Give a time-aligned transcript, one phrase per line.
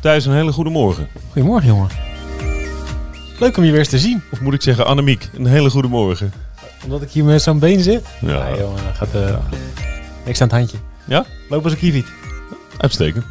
[0.00, 1.08] Thijs, een hele goede morgen.
[1.32, 1.88] Goedemorgen, jongen.
[3.38, 4.22] Leuk om je weer eens te zien.
[4.32, 6.32] Of moet ik zeggen Annemiek, een hele goede morgen.
[6.84, 8.04] Omdat ik hier met zo'n been zit.
[8.20, 9.36] Ja, Nee, jongen, dan gaat eh,
[10.24, 10.76] niks aan het handje.
[11.04, 11.24] Ja?
[11.48, 12.06] Loop als een kieviet.
[12.78, 13.24] uitstekend.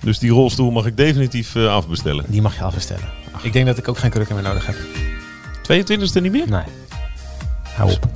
[0.00, 2.24] Dus die rolstoel mag ik definitief eh, afbestellen.
[2.28, 3.08] Die mag je afbestellen.
[3.42, 4.76] Ik denk dat ik ook geen krukken meer nodig heb.
[5.62, 6.48] 22e niet meer?
[6.48, 6.62] Nee.
[7.76, 8.08] Hou op.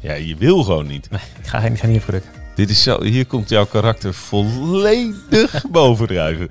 [0.00, 1.10] Ja, je wil gewoon niet.
[1.10, 2.30] Nee, ik ga, ik ga niet krukken.
[2.54, 6.50] Dit is zo, hier komt jouw karakter volledig bovendrijven.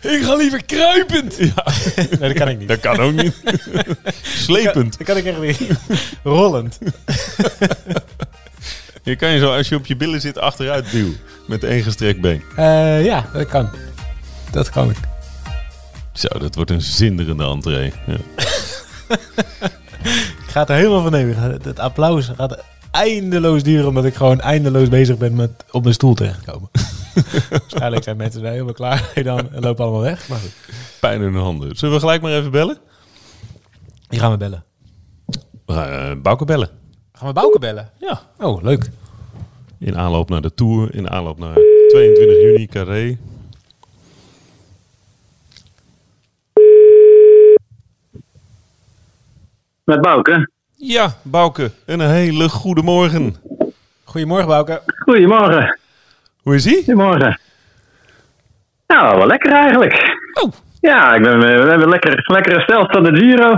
[0.00, 1.36] Ik ga liever kruipend.
[1.38, 1.64] Ja,
[1.96, 2.68] Nee, dat kan ik niet.
[2.68, 3.34] dat kan ook niet.
[4.44, 4.98] Slepend.
[4.98, 5.70] Dat kan ik echt niet.
[6.22, 6.78] Rollend.
[9.02, 11.16] Je kan je zo, als je op je billen zit, achteruit duwen.
[11.46, 12.42] Met één gestrekt been.
[12.56, 13.70] Eh, ja, dat kan.
[14.50, 14.96] Dat kan ik.
[16.12, 17.92] Zo, dat wordt een zinderende entree.
[18.06, 18.16] Ja.
[20.52, 21.36] Ik ga het er helemaal van nemen.
[21.36, 25.94] Het- Het applaus gaat eindeloos duren, omdat ik gewoon eindeloos bezig ben met op mijn
[25.94, 26.68] stoel terechtkomen.
[27.50, 30.28] Waarschijnlijk zijn mensen er helemaal klaar mee dan en lopen allemaal weg.
[30.28, 30.52] Maar goed.
[31.00, 31.76] Pijn in de handen.
[31.76, 32.78] Zullen we gelijk maar even bellen?
[34.08, 34.64] Die gaan we bellen.
[35.66, 36.68] We gaan uh, Bouke bellen.
[37.12, 37.90] Gaan we Bouke bellen?
[38.00, 38.20] Ja.
[38.38, 38.90] Oh, leuk.
[39.78, 40.94] In aanloop naar de Tour.
[40.94, 41.56] In aanloop naar
[41.88, 43.18] 22 juni, Carré.
[49.84, 50.48] Met Bouke.
[50.76, 51.70] Ja, Bouke.
[51.86, 53.34] Een hele goede morgen.
[54.04, 54.82] Goedemorgen, Bouke.
[54.86, 55.78] Goedemorgen.
[56.42, 56.76] Hoe is ie?
[56.76, 57.40] Goedemorgen.
[58.86, 60.18] Nou, wel lekker eigenlijk.
[60.42, 60.52] Oh.
[60.80, 63.56] Ja, ik ben, we hebben lekker, lekker hersteld van de Giro.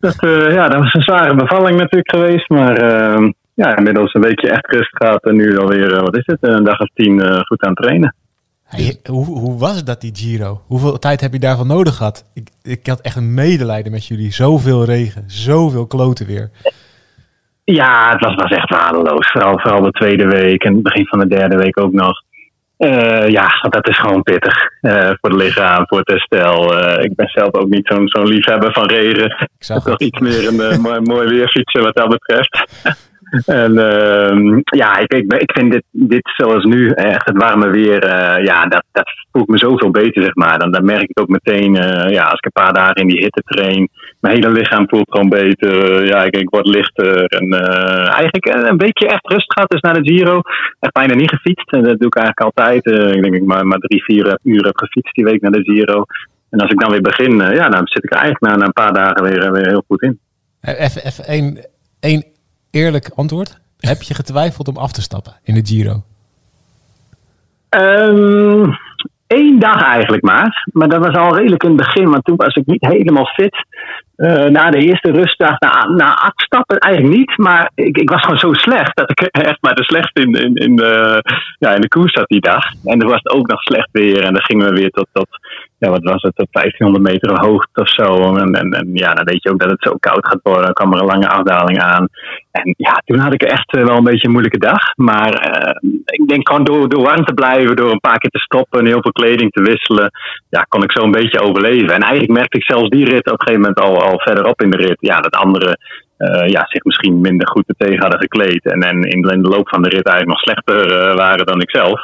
[0.00, 2.48] Dat, eh, ja, dat was een zware bevalling natuurlijk geweest.
[2.48, 5.24] Maar eh, ja, inmiddels een weekje echt rust gehad.
[5.24, 7.82] En nu alweer, eh, wat is het, een dag of tien eh, goed aan het
[7.82, 8.14] trainen.
[9.06, 10.62] Hoe, hoe was dat, die Giro?
[10.66, 12.24] Hoeveel tijd heb je daarvan nodig gehad?
[12.34, 14.32] Ik, ik had echt een medelijden met jullie.
[14.32, 16.50] Zoveel regen, zoveel kloten weer.
[17.64, 19.30] Ja, het was, was echt waardeloos.
[19.30, 22.22] Vooral, vooral de tweede week en het begin van de derde week ook nog.
[22.76, 26.78] Eh, ja, dat is gewoon pittig eh, voor het lichaam, voor het herstel.
[26.78, 29.30] Eh, ik ben zelf ook niet zo'n zo'n liefhebber van regen.
[29.40, 32.66] Ik zag toch iets meer een mooi, mooi weerfietsen wat dat betreft.
[33.46, 38.44] En ehm, ja, ik, ik, vind dit, dit zoals nu, echt het warme weer, eh,
[38.44, 40.58] ja, dat, dat voelt me zoveel beter, zeg maar.
[40.58, 43.18] Dan, dan merk ik ook meteen, eh, ja, als ik een paar dagen in die
[43.18, 43.88] hitte train,
[44.20, 46.06] mijn hele lichaam voelt gewoon beter.
[46.06, 47.24] Ja, ik, ik word lichter.
[47.24, 50.40] En eh, eigenlijk een beetje echt rust gehad dus naar de Giro.
[50.80, 51.72] Echt bijna niet gefietst.
[51.72, 52.86] En dat doe ik eigenlijk altijd.
[53.16, 56.04] Ik denk ik maar, maar drie, vier uur heb gefietst die week naar de Giro.
[56.50, 58.92] En als ik dan weer begin, ja, dan zit ik er eigenlijk na, een paar
[58.92, 60.18] dagen weer, weer heel goed in.
[60.60, 61.66] Even, even één,
[62.00, 62.24] één
[62.78, 63.58] eerlijk antwoord.
[63.78, 66.02] Heb je getwijfeld om af te stappen in de Giro?
[67.68, 68.70] Ehm
[69.28, 70.68] Eén dag eigenlijk maar.
[70.72, 72.10] Maar dat was al redelijk in het begin.
[72.10, 73.66] Want toen was ik niet helemaal fit.
[74.16, 76.46] Eh, na de eerste rustdag, na, na acht
[76.78, 77.36] eigenlijk niet.
[77.36, 78.96] Maar ik, ik was gewoon zo slecht.
[78.96, 81.22] Dat ik echt maar de slechtste in, in, in, de,
[81.58, 82.64] ja, in de koers zat die dag.
[82.84, 84.22] En er was het ook nog slecht weer.
[84.24, 85.28] En dan gingen we weer tot, tot
[85.78, 88.36] ja, wat was het, tot 1500 meter hoogte of zo.
[88.36, 90.64] En, en, en ja, dan weet je ook dat het zo koud gaat worden.
[90.64, 92.08] Dan kwam er een lange afdaling aan.
[92.50, 94.82] En ja, toen had ik echt eh, wel een beetje een moeilijke dag.
[94.96, 98.38] Maar eh, ik denk gewoon door, door warm te blijven, door een paar keer te
[98.38, 100.10] stoppen en heel veel kleding te wisselen,
[100.48, 101.94] ja, kon ik zo een beetje overleven.
[101.94, 104.70] En eigenlijk merkte ik zelfs die rit op een gegeven moment al, al verderop in
[104.70, 105.78] de rit, ja, dat anderen
[106.16, 108.64] eh, ja, zich misschien minder goed tegen hadden gekleed.
[108.64, 112.02] En, en in, de- loop van de rit eigenlijk nog slechter waren dan ik zelf.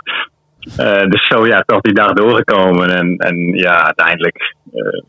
[0.76, 2.96] Eh, dus zo ja, toch die dag doorgekomen.
[2.96, 5.02] En, en ja, uiteindelijk eh,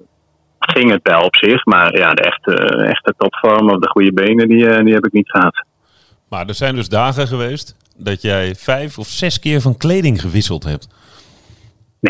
[0.59, 1.65] ging het wel op zich.
[1.65, 2.53] Maar ja, de echte,
[2.85, 5.65] echte topvorm of de goede benen, die, eh, die heb ik niet gehad.
[6.29, 10.63] Maar er zijn dus dagen geweest dat jij vijf of zes keer van kleding gewisseld
[10.63, 10.87] hebt.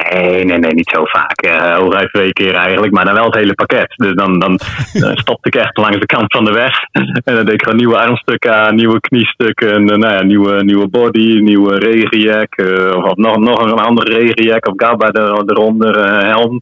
[0.01, 1.45] Nee, nee, nee, niet zo vaak.
[1.79, 3.94] Hooguit twee keer eigenlijk, maar dan wel het hele pakket.
[3.95, 4.59] Dus dan, dan,
[5.23, 6.73] stopte ik echt langs de kant van de weg.
[6.91, 10.63] En dan deed ik gewoon nieuwe armstukken aan, nieuwe kniestukken, en, eh, nou ja, nieuwe,
[10.63, 12.56] nieuwe body, nieuwe regenjack.
[12.56, 16.62] eh, of nog, nog een andere regenjack of gabba er, eronder, eh, helm,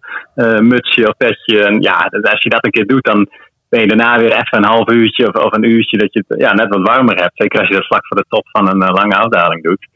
[0.68, 1.64] mutsje of petje.
[1.64, 3.28] En ja, dus als je dat een keer doet, dan
[3.70, 6.40] ben je daarna weer even een half uurtje of, of een uurtje dat je het
[6.40, 7.32] ja, net wat warmer hebt.
[7.36, 9.88] Zeker als je dat vlak voor de top van een lange afdaling doet.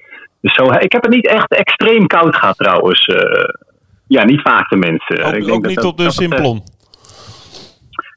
[0.48, 3.06] Dus zo, ik heb het niet echt extreem koud gehad trouwens.
[3.06, 3.44] Eh,
[4.08, 5.24] ja, niet vaak tenminste.
[5.24, 6.64] Ook, Ik denk ook dat niet dat- op de dat het, eh, Simplon.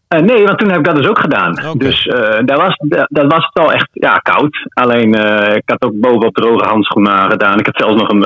[0.09, 1.67] eh, nee, want toen heb ik dat dus ook gedaan.
[1.69, 1.79] Oké.
[1.79, 4.67] Dus eh dat, was, dat, dat was wel echt ja, koud.
[4.69, 7.59] Alleen eh, ik had ook bovenop droge handschoenen aangedaan.
[7.59, 8.21] Ik had zelfs nog een,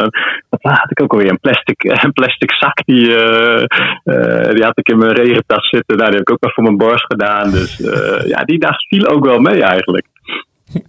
[0.51, 2.85] wat had ik ook alweer, een plastic, een plastic zak.
[2.85, 3.63] Die, eh,
[4.05, 5.97] eh, die had ik in mijn regentas zitten.
[5.97, 7.51] Nou, die heb ik ook nog voor mijn borst gedaan.
[7.51, 10.07] Dus eh, ja, die dag viel ook wel mee eigenlijk.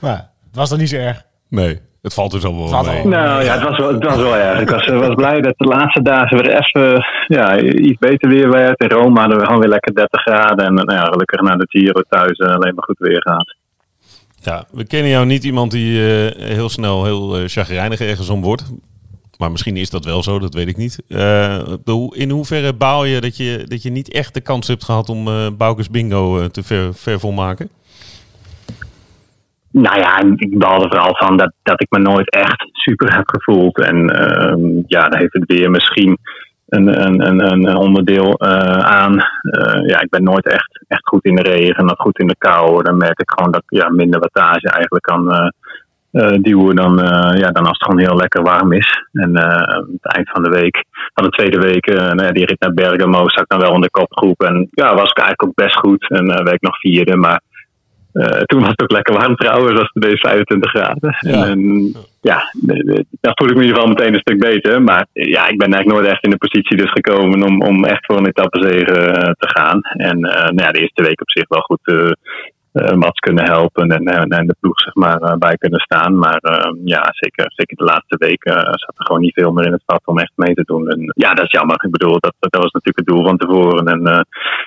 [0.00, 0.16] Maar
[0.46, 1.22] het was dan niet zo erg.
[1.48, 1.80] Nee.
[2.04, 3.06] Het valt dus al wel mee.
[3.06, 4.60] Nou ja, het was wel, het was wel erg.
[4.60, 8.82] Ik was, was blij dat de laatste dagen weer even ja, iets beter weer werd.
[8.82, 10.66] In Rome hadden we gewoon weer lekker 30 graden.
[10.66, 13.56] En nou ja, gelukkig naar de Giro thuis eh, alleen maar goed weer gehad.
[14.40, 18.40] Ja, we kennen jou niet iemand die eh, heel snel heel eh chagrijnig ergens om
[18.40, 18.72] wordt.
[19.38, 20.98] Maar misschien is dat wel zo, dat weet ik niet.
[21.08, 21.62] Eh,
[22.10, 25.28] in hoeverre baal je dat, je dat je niet echt de kans hebt gehad om
[25.28, 27.68] eh Boukes Bingo eh, te ver, ver volmaken?
[29.76, 33.80] Nou ja, ik baalde vooral van dat, dat ik me nooit echt super heb gevoeld.
[33.80, 36.18] En ehm, ja, daar heeft het weer misschien
[36.68, 39.18] een, een, een, onderdeel eh, aan.
[39.40, 42.36] Eh, ja, ik ben nooit echt, echt goed in de regen of goed in de
[42.38, 42.82] kou.
[42.82, 45.32] Dan merk ik gewoon dat ik ja, minder wattage eigenlijk kan
[46.10, 46.96] eh, duwen dan,
[47.36, 49.02] ja, dan als het gewoon heel lekker warm is.
[49.12, 50.84] En aan het eind van de week,
[51.14, 53.90] van de tweede week, nou die rit naar Bergamo, zat ik dan wel in de
[53.90, 54.42] kopgroep.
[54.42, 56.08] En ja, was ik eigenlijk ook best goed.
[56.10, 57.40] En werd ik nog vierde, maar
[58.44, 61.16] toen was het ook lekker warm trouwens, was het ineens 25 graden.
[61.20, 61.46] Ja.
[61.46, 62.52] En, ja,
[63.20, 64.82] daar voel ik me in ieder geval meteen een stuk beter.
[64.82, 68.06] Maar ja, ik ben eigenlijk nooit echt in de positie dus gekomen om, om echt
[68.06, 69.80] voor een etappezege eh, te gaan.
[69.82, 72.14] En eh, nou ja, de eerste week op zich wel goed
[72.74, 75.80] eh eh, Mats kunnen helpen en, en, en de ploeg zeg maar, eh, bij kunnen
[75.80, 76.18] staan.
[76.18, 79.66] Maar eh, ja, zeker, zeker de laatste weken eh, zat er gewoon niet veel meer
[79.66, 80.88] in het vat om echt mee te doen.
[80.88, 81.84] En ja, dat is jammer.
[81.84, 83.86] Ik bedoel, dat, dat was natuurlijk het doel van tevoren.
[83.86, 84.20] En eh,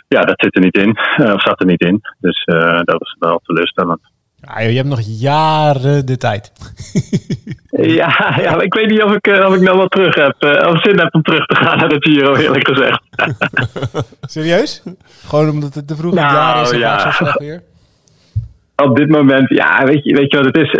[0.07, 0.95] ja, dat zit er niet in.
[1.17, 2.01] Eh, of zat er niet in.
[2.19, 3.99] Dus eh, dat was wel teleurstellend.
[4.35, 6.51] Ja, joh, je hebt nog jaren de tijd.
[7.69, 10.35] Ja, ja ik weet niet of ik, eh, of ik nou wel terug heb.
[10.39, 13.01] eh, of zin heb om terug te gaan naar de Giro, eerlijk gezegd.
[14.33, 14.83] Serieus?
[15.27, 16.99] Gewoon omdat het te vroeg Nou, jaar is en ja.
[16.99, 17.63] zo slecht weer?
[18.83, 20.79] Op dit moment, ja, weet je, weet je wat het is?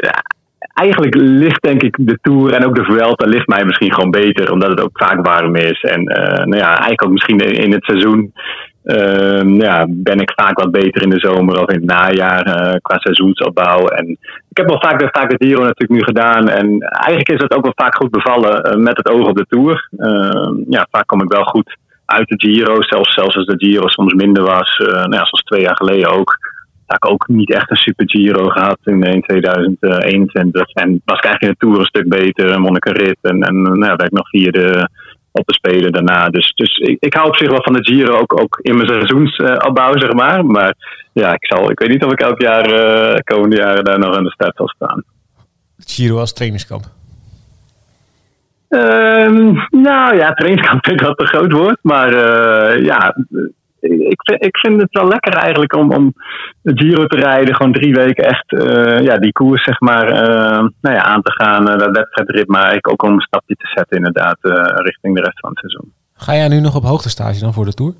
[0.73, 4.51] Eigenlijk ligt denk ik de Tour en ook de Vuelta ligt mij misschien gewoon beter.
[4.51, 5.81] Omdat het ook vaak warm is.
[5.81, 8.33] En eh, nou ja, eigenlijk ook misschien in het seizoen
[8.83, 12.75] ehm, ja, ben ik vaak wat beter in de zomer of in het najaar eh,
[12.81, 13.85] qua seizoensopbouw.
[13.85, 14.09] En
[14.50, 16.50] ik heb wel vaak, vaak de Giro natuurlijk nu gedaan.
[16.50, 19.45] En eigenlijk is het ook wel vaak goed bevallen eh, met het oog op de
[19.50, 19.89] Tour.
[19.97, 22.75] Ehm, ja, vaak kom ik wel goed uit de Giro.
[22.79, 24.77] Zelfs, zelfs als de Giro soms minder was.
[24.77, 26.46] nou ja, zoals twee jaar geleden ook.
[26.88, 30.69] Had ik ook niet echt een super Giro gehad in, in 2021.
[30.74, 32.51] En was ik eigenlijk in de Tour een stuk beter.
[32.51, 33.18] En won ik een rit.
[33.22, 34.89] En, en nou, werd ik nog vierde
[35.31, 36.30] op de Spelen daarna.
[36.30, 38.18] Dus, dus ik, ik hou op zich wel van de Giro.
[38.18, 40.45] Ook, ook in mijn seizoensopbouw, zeg maar.
[40.45, 40.75] Maar
[41.13, 44.16] ja, ik, zal, ik weet niet of ik elk jaar, eh komende jaren, daar nog
[44.16, 45.04] aan de start zal staan.
[45.78, 46.84] Giro als trainingskamp.
[48.69, 51.80] Ehm, nou ja, trainingskamp vind ik dat te groot woord.
[51.81, 53.16] Maar eh, ja,
[53.92, 56.13] ik, vind- ik vind het wel lekker eigenlijk om, om
[56.62, 57.56] de Giro te rijden.
[57.56, 61.31] Gewoon drie weken echt eh, ja, die koers zeg maar, eh, nou ja, aan te
[61.31, 61.69] gaan.
[61.69, 64.38] eh, dat wedstrijdrit, maar eigenlijk ook om een stapje te zetten inderdaad
[64.84, 65.92] richting de rest van het seizoen.
[66.13, 67.94] Ga jij nu nog op hoogtestage dan voor de Tour?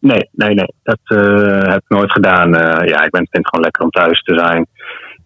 [0.00, 0.72] Nee, nee, nee.
[0.82, 0.98] Dat
[1.68, 2.50] heb ik nooit gedaan.
[2.86, 4.66] Ja, ik ben, vind het gewoon lekker om thuis te zijn.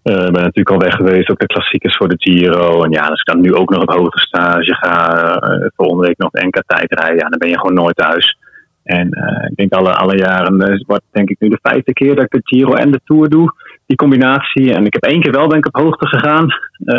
[0.02, 2.82] Ik ben natuurlijk al weg geweest, ook de klassiekers voor de Giro.
[2.82, 6.18] En ja, als ik dan nu ook nog op hoogte stage ga, eh, volgende week
[6.18, 8.38] nog NK tijd rijden, ja, dan ben je gewoon nooit thuis.
[8.82, 12.14] En eh, ik denk alle, alle jaren, eh, wordt denk ik nu de vijfde keer
[12.14, 13.52] dat ik de Giro en de Tour doe.
[13.86, 14.72] Die combinatie.
[14.74, 16.48] En ik heb één keer wel denk ik op hoogte gegaan.
[16.84, 16.96] Eh,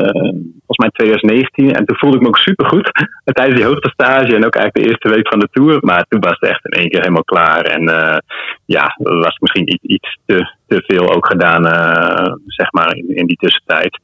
[0.66, 1.74] volgens mij 2019.
[1.74, 2.92] En toen voelde ik me ook supergoed
[3.24, 4.36] tijdens die hoogtestage.
[4.36, 5.78] En ook eigenlijk de eerste week van de Tour.
[5.81, 7.62] Maar toen was het echt in één keer helemaal klaar.
[7.66, 8.18] En eh,
[8.66, 11.63] ja, was misschien iets, iets te, te veel ook gedaan,
[12.45, 14.00] zeg maar, in, in die tussentijd.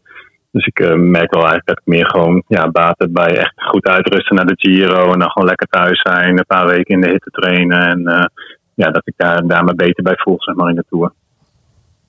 [0.57, 3.54] Dus ik eh, merk wel eigenlijk dat ik meer gewoon ja, baat heb bij echt
[3.56, 5.13] goed uitrusten naar de Giro.
[5.13, 7.80] En dan gewoon lekker thuis zijn, een paar weken in de hitte trainen.
[7.81, 8.25] En eh,
[8.74, 11.12] ja, dat ik daar, daar me beter bij voel, zeg maar, in de Tour.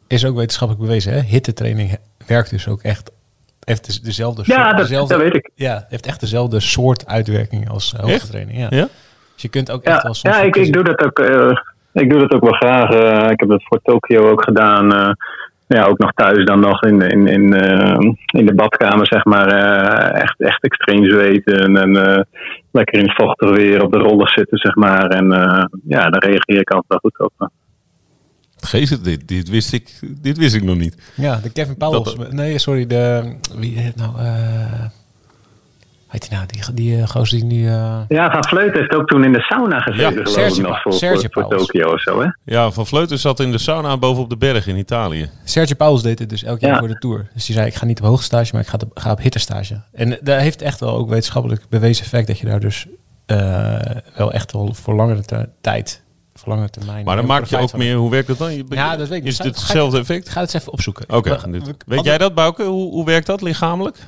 [0.06, 1.20] Is ook wetenschappelijk bewezen, hè?
[1.20, 1.96] Hittetraining
[2.26, 3.12] werkt dus ook echt.
[3.64, 5.50] Heeft dus dezelfde Ja, soort, dat, dezelfde, dat weet ik.
[5.54, 8.58] Ja, heeft echt dezelfde soort uitwerking als uh, hoogtetraining.
[8.58, 8.66] Ja.
[8.70, 8.86] Ja?
[9.32, 11.18] Dus je kunt ook echt Ja, wel soms ja ik, doe dat ook.
[11.18, 11.50] eh,
[11.92, 12.90] ik doe dat ook wel graag.
[12.90, 15.16] eh, ik heb dat voor Tokio ook gedaan.
[15.68, 19.46] Ja, ook nog thuis dan nog in, in, in, eh, in de badkamer, zeg maar.
[19.46, 21.76] eh, echt, echt extreem zweten.
[21.76, 22.22] En eh,
[22.70, 25.06] lekker in het vochtig weer op de rollers zitten, zeg maar.
[25.06, 27.50] En eh, ja, daar reageer ik altijd wel goed op.
[28.60, 31.12] Geest, dit, dit, wist ik, dit wist ik nog niet.
[31.16, 32.16] Ja, de Kevin Powels.
[32.30, 33.34] Nee, sorry, de...
[33.58, 34.12] Wie heet het nou?
[36.08, 36.46] Eh heet hij nou?
[36.50, 37.64] Die, die uh, gozer die nu...
[37.64, 38.00] Uh...
[38.08, 40.82] Ja, Van Vleut heeft ook toen in de sauna gezeten, Ja, geloof Sergio ik nog,
[40.82, 41.66] voor, Sergio voor, voor Pauwels.
[41.70, 42.28] Tokio of zo, hè?
[42.44, 45.30] Ja, Van Vleuten zat in de sauna bovenop de berg in Italië.
[45.44, 46.78] Sergio Pauwels deed het dus elk jaar Ja.
[46.78, 47.28] voor de Tour.
[47.34, 49.80] Dus die zei, ik ga niet op hoogstage, maar ik ga op, ga op hittestage.
[49.92, 52.26] En daar heeft echt wel ook wetenschappelijk bewezen effect...
[52.26, 52.86] dat je daar dus
[53.26, 53.78] uh,
[54.16, 56.02] wel echt wel voor langere te- tijd...
[56.34, 57.04] Voor langere termijn...
[57.04, 58.54] Maar dan maak je ook meer, hoe werkt dat dan?
[58.54, 59.24] Je, Ja, dat weet ik.
[59.26, 60.28] Is het hetzelfde effect?
[60.28, 61.04] Ga het eens even opzoeken.
[61.16, 62.62] Oké, we- weet jij dat Bouke?
[62.64, 63.98] Hoe, hoe werkt dat lichamelijk?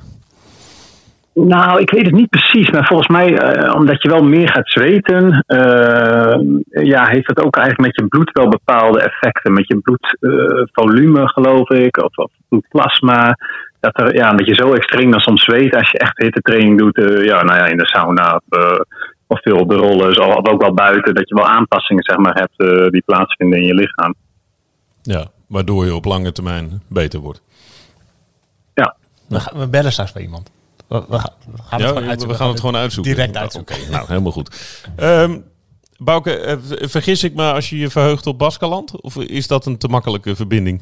[1.35, 4.71] Nou, ik weet het niet precies, maar volgens mij, eh, omdat je wel meer gaat
[4.71, 6.41] zweten, eh,
[6.85, 9.53] ja, heeft dat ook eigenlijk met je bloed wel bepaalde effecten.
[9.53, 13.37] Met je bloedvolume, geloof ik, of, of bloedplasma.
[13.81, 16.97] dat, er, ja, dat je zo extreem dan soms zweet als je echt hittetraining doet.
[16.97, 18.81] eh, ja, nou ja, in de sauna of, eh,
[19.27, 20.37] of veel op de rollen.
[20.37, 21.15] Of ook wel buiten.
[21.15, 24.15] Dat je wel aanpassingen zeg maar, hebt eh, die plaatsvinden in je lichaam.
[25.03, 27.43] Ja, waardoor je op lange termijn beter wordt.
[28.75, 28.97] Ja,
[29.53, 30.51] we bellen straks bij iemand.
[30.91, 32.37] We, we gaan, we gaan Ja, het gewoon we uitzoeken.
[32.39, 33.13] gaan het gewoon uitzoeken.
[33.15, 33.77] Direct uitzoeken.
[33.81, 34.57] Oké, nou, helemaal goed.
[34.97, 35.39] Ehm
[36.03, 36.57] Bouke, eh,
[36.89, 39.01] vergis ik me als je je verheugt op Baskeland?
[39.01, 40.81] Of is dat een te makkelijke verbinding?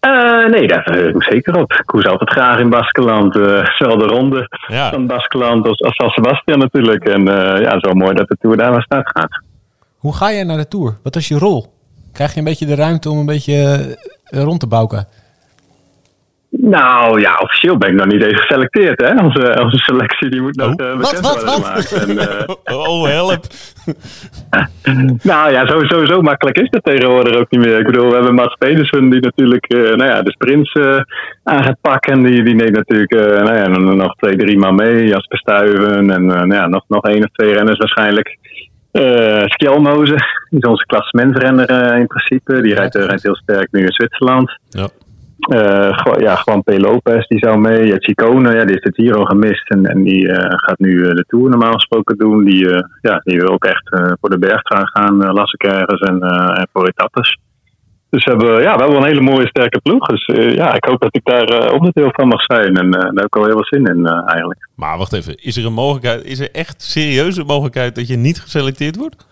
[0.00, 1.72] Eh, nee, daar verheug ik me zeker op.
[1.72, 3.36] Ik koers altijd graag in Baskeland.
[3.36, 7.04] eh zowel de ronde Ja, van Baskeland als, als San Sebastian natuurlijk.
[7.04, 9.42] En eh, ja, zo mooi dat de Tour daar van start gaat.
[9.96, 10.96] Hoe ga jij naar de Tour?
[11.02, 11.72] Wat is je rol?
[12.12, 15.08] Krijg je een beetje de ruimte om een beetje rond te bouwen?
[16.50, 19.00] Nou ja, officieel ben ik nog niet eens geselecteerd.
[19.00, 19.24] Hè?
[19.24, 20.86] Onze, onze selectie die moet nog Oh.
[20.86, 21.86] eh, Wat, bekend wat, worden wat?
[21.86, 21.92] gemaakt.
[22.08, 23.44] En, eh, oh help.
[25.22, 27.78] nou ja, zo, zo, zo makkelijk is dat tegenwoordig ook niet meer.
[27.78, 30.96] Ik bedoel, we hebben Mats Pedersen die natuurlijk eh, nou ja, de sprints eh,
[31.44, 32.22] aan gaat pakken.
[32.22, 35.06] Die, die neemt natuurlijk eh, nou ja, nog- twee, drie man mee.
[35.06, 38.38] Jasper Stuyven en eh, nou ja, nog, nog één of twee renners waarschijnlijk.
[38.92, 40.14] Eh Skjelmoze,
[40.50, 42.60] die is onze klassementsrenner in principe.
[42.60, 44.58] Die rijdt, rijdt heel sterk nu in Zwitserland.
[44.68, 44.88] Ja.
[45.38, 46.78] Eh, ja, Juan P.
[46.78, 47.86] Lopez die zou mee.
[47.86, 49.70] Ja, Chicone, ja, die heeft het hier al gemist.
[49.70, 52.44] En, en die eh, gaat nu eh, de Tour normaal gesproken doen.
[52.44, 52.68] Die,
[53.00, 53.88] ja, die wil ook echt
[54.20, 55.52] voor de bergtrui gaan, eh, las.
[55.52, 57.38] En, en voor etappes.
[58.10, 60.06] Dus we hebben, ja, we hebben een hele mooie sterke ploeg.
[60.06, 62.76] Dus ja, ik hoop dat ik daar eh, onderdeel van mag zijn.
[62.76, 64.68] En daar heb ik al heel veel zin in eigenlijk.
[64.74, 68.40] Maar wacht even, is er een mogelijkheid, is er echt serieuze mogelijkheid dat je niet
[68.40, 69.26] geselecteerd wordt?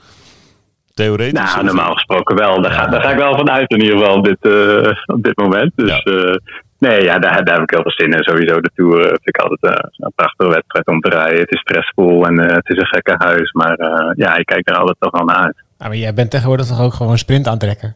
[0.97, 1.55] Theoretisch?
[1.55, 2.63] Nou, normaal gesproken wel.
[2.63, 5.23] Daar, ga, daar ga ik wel van uit in ieder geval op dit, eh, op
[5.23, 5.73] dit moment.
[5.77, 6.13] Dus Ja.
[6.13, 6.35] eh,
[6.79, 8.23] nee, ja, daar, daar heb ik heel veel zin in.
[8.23, 11.39] Sowieso de Tour eh, vind ik altijd eh, een prachtige wedstrijd om te rijden.
[11.41, 13.53] Het is stressvol en eh, het is een gekke huis.
[13.53, 15.63] Maar eh, ja, ik kijk er altijd toch wel naar uit.
[15.79, 17.95] Ah, maar jij bent tegenwoordig toch ook gewoon een sprintaantrekker?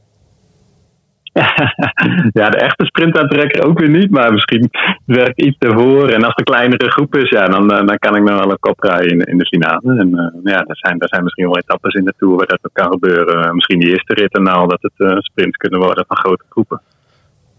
[2.41, 4.11] ja, de echte sprintaantrekker ook weer niet.
[4.11, 4.71] Maar misschien
[5.05, 6.09] werk ik iets ervoor.
[6.09, 8.51] En als het een kleinere groep is, ja, dan, eh, dan kan ik nog wel
[8.51, 9.99] een kop rijden in, de finale.
[9.99, 12.59] En eh, ja, er zijn, er zijn misschien wel etappes in de Tour waar dat
[12.63, 13.45] ook kan gebeuren.
[13.45, 16.45] Eh, misschien die eerste rit en al dat het eh, sprints kunnen worden van grote
[16.49, 16.81] groepen.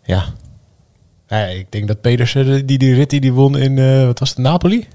[0.04, 0.22] Ja.
[1.28, 4.38] Ja, ik denk dat Pedersen, de- die, die rit die won in, wat was het,
[4.38, 4.88] Napoli?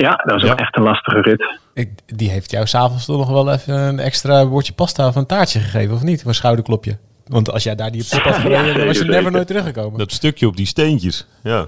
[0.00, 0.52] Ja, dat was Ja.
[0.52, 1.58] ook echt een lastige rit.
[1.74, 5.26] Ik, die heeft jou s'avonds toch nog wel even een extra bordje pasta of een
[5.26, 6.20] taartje gegeven, of niet?
[6.20, 6.98] Of een schouderklopje.
[7.26, 9.32] Want als jij daar die op top had gereden, dan was je zeker, never zeker.
[9.32, 9.98] nooit teruggekomen.
[9.98, 11.26] Dat stukje op die steentjes.
[11.42, 11.66] Ja.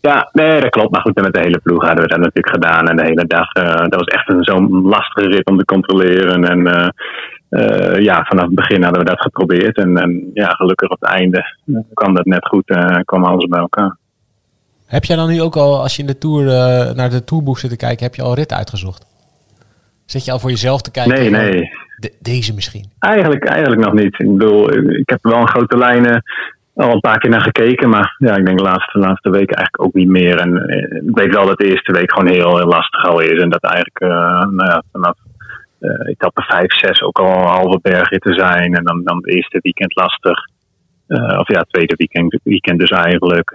[0.00, 0.90] Ja, nee, dat klopt.
[0.90, 2.88] Maar goed, met de hele ploeg hadden we dat natuurlijk gedaan.
[2.88, 6.44] En de hele dag, eh, dat was echt een zo'n lastige rit om te controleren.
[6.44, 6.88] En eh,
[7.48, 9.76] eh, ja, vanaf het begin hadden we dat geprobeerd.
[9.76, 11.44] En, en ja, gelukkig op het einde
[11.94, 13.96] kwam dat net goed en kwam alles bij elkaar.
[14.88, 17.58] Heb jij dan nu ook al, als je in de tour eh, naar de tourboek
[17.58, 19.06] zit te kijken, heb je al ritten uitgezocht?
[20.04, 21.14] Zit je al voor jezelf te kijken?
[21.14, 21.70] Nee, nee.
[21.96, 22.84] de- deze misschien.
[22.98, 24.20] Eigenlijk, eigenlijk nog niet.
[24.20, 26.22] Ik bedoel, ik heb wel een grote lijnen
[26.74, 27.88] al een paar keer naar gekeken.
[27.88, 30.38] Maar ja, ik denk de laatste, laatste weken eigenlijk ook niet meer.
[30.38, 33.40] En eh, ik weet wel dat de eerste week gewoon heel, heel lastig al is.
[33.40, 34.08] En dat eigenlijk eh,
[34.50, 35.16] nou ja, vanaf
[35.78, 38.74] eh, etappe 5, 6 ook al een halve bergritten zijn.
[38.74, 40.38] En dan, dan het eerste weekend lastig.
[41.38, 43.50] Of ja, het tweede weekend, weekend dus eigenlijk.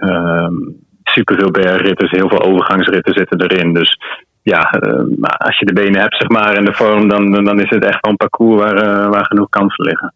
[1.04, 3.74] Superveel bergritten, heel veel overgangsritten zitten erin.
[3.74, 3.98] Dus
[4.42, 7.60] ja, eh, maar als je de benen hebt zeg maar, en de vorm, dan, dan
[7.60, 10.14] is het echt wel een parcours waar, eh, waar genoeg kansen liggen.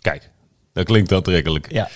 [0.00, 0.30] Kijk,
[0.72, 1.72] dat klinkt aantrekkelijk.
[1.72, 1.88] Ja.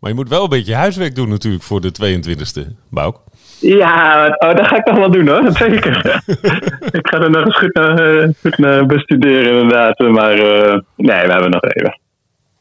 [0.00, 3.20] Maar je moet wel een beetje huiswerk doen natuurlijk voor de 22e, Bouk.
[3.60, 6.22] Ja, oh, dat ga ik toch wel doen hoor, zeker.
[6.98, 9.98] ik ga er nog eens goed naar, eh, goed naar bestuderen inderdaad.
[9.98, 12.00] Maar eh, nee, we hebben nog even.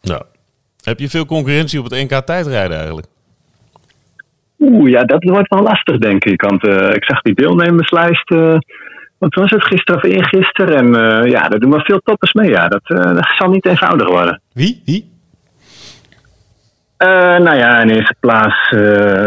[0.01, 0.21] Nou.
[0.83, 3.07] Heb je veel concurrentie op het NK tijdrijden eigenlijk?
[4.59, 6.41] Oeh, ja, dat wordt wel lastig denk ik.
[6.41, 8.57] Want eh, ik zag die deelnemerslijst, eh,
[9.17, 10.77] wat was het, gisteren of eergisteren.
[10.77, 12.49] En eh, ja, daar doen wel veel toppers mee.
[12.49, 14.41] Ja, dat, dat zal niet eenvoudig worden.
[14.53, 14.81] Wie?
[14.85, 15.17] Wie?
[17.37, 18.69] Nou ja, in eerste plaats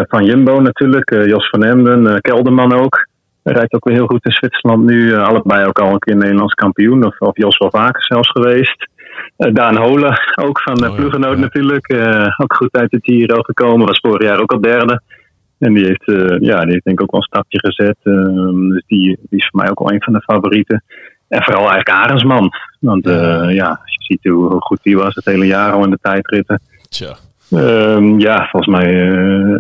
[0.09, 1.11] van Jumbo natuurlijk.
[1.11, 3.07] Jos van Emden, Kelderman ook.
[3.43, 5.15] Hij rijdt ook weer heel goed in Zwitserland nu.
[5.15, 7.07] Allebei ook al een keer Nederlands kampioen.
[7.07, 8.89] Of, of Jos wel vaker zelfs geweest.
[9.37, 11.41] Daan Holen, ook van de Oh ja, ploegenoot ja.
[11.41, 11.95] natuurlijk.
[12.37, 13.87] ook goed uit de Giro gekomen.
[13.87, 15.01] Was vorig jaar ook al derde.
[15.62, 17.97] En die heeft, eh, ja, die heeft denk ik ook wel een stapje gezet.
[18.02, 20.83] Eh, dus die, die is voor mij ook wel een van de favorieten.
[21.28, 22.50] En vooral eigenlijk Arendsman.
[22.81, 25.90] Want eh, ja, als je ziet hoe, goed die was het hele jaar al in
[25.90, 26.61] de tijdritten.
[26.88, 27.14] Tja.
[27.50, 29.11] Ehm, ja, volgens mij.
[29.11, 29.54] eh,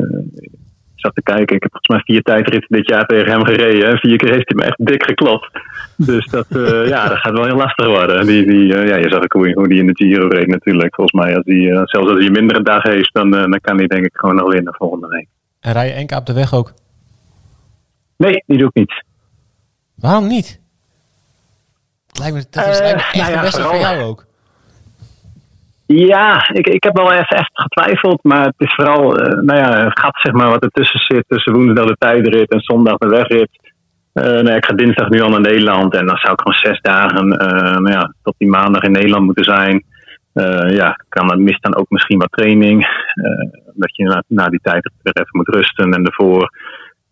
[0.94, 1.56] ik zat te kijken.
[1.56, 3.88] Ik heb volgens mij vier tijdritten dit jaar tegen hem gereden.
[3.90, 5.50] En vier keer heeft hij me echt dik geklopt.
[5.96, 8.26] Dus dat, eh, ja, dat gaat wel heel lastig worden.
[8.26, 10.94] Die, die, eh, ja, je zag ook hoe, hoe die in de Giro reed natuurlijk.
[10.94, 13.60] Volgens mij, als die, eh, zelfs als hij een mindere dag heeft, dan, eh, dan
[13.60, 15.26] kan hij denk ik gewoon nog winnen volgende week.
[15.62, 16.72] En rij je NK op de weg ook?
[18.16, 19.04] Nee, die doe ik niet.
[19.94, 20.60] Waarom niet?
[22.06, 24.26] Het lijkt me, dat is lijkt me echt nou ja, beste voor jou ook.
[25.86, 28.22] Ja, ik, ik heb wel even echt getwijfeld.
[28.22, 31.24] Maar het is vooral, eh, nou ja, het gat zeg maar wat ertussen zit.
[31.28, 33.72] Tussen woensdag de tijdrit en zondag de wegrit.
[34.12, 35.94] Eh, nou ja, ik ga dinsdag nu al naar Nederland.
[35.94, 39.44] En dan zou ik gewoon zes dagen nou ja, tot die maandag in Nederland moeten
[39.44, 39.84] zijn.
[40.32, 42.82] Eh, ja, kan dat mist dan ook misschien wat training.
[43.14, 46.50] Eh, dat je na, na die tijd weer even moet rusten en ervoor.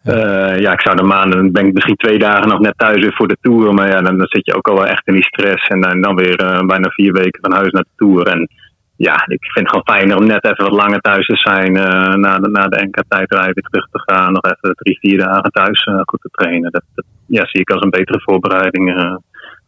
[0.02, 3.14] eh, ja, ik zou de maanden, ben ik misschien twee dagen nog net thuis weer
[3.14, 3.74] voor de tour.
[3.74, 5.68] Maar ja, dan, dan zit je ook al wel echt in die stress.
[5.68, 8.26] En dan, dan weer eh, bijna vier weken van huis naar de tour.
[8.26, 8.48] En
[8.96, 11.76] ja, ik vind het gewoon fijner om net even wat langer thuis te zijn.
[11.76, 14.32] eh, na, de, na de NK-tijdrijden weer terug te gaan.
[14.32, 16.70] Nog even drie, vier dagen thuis eh, goed te trainen.
[16.72, 19.16] Dat, dat ja, zie ik als een betere voorbereiding eh,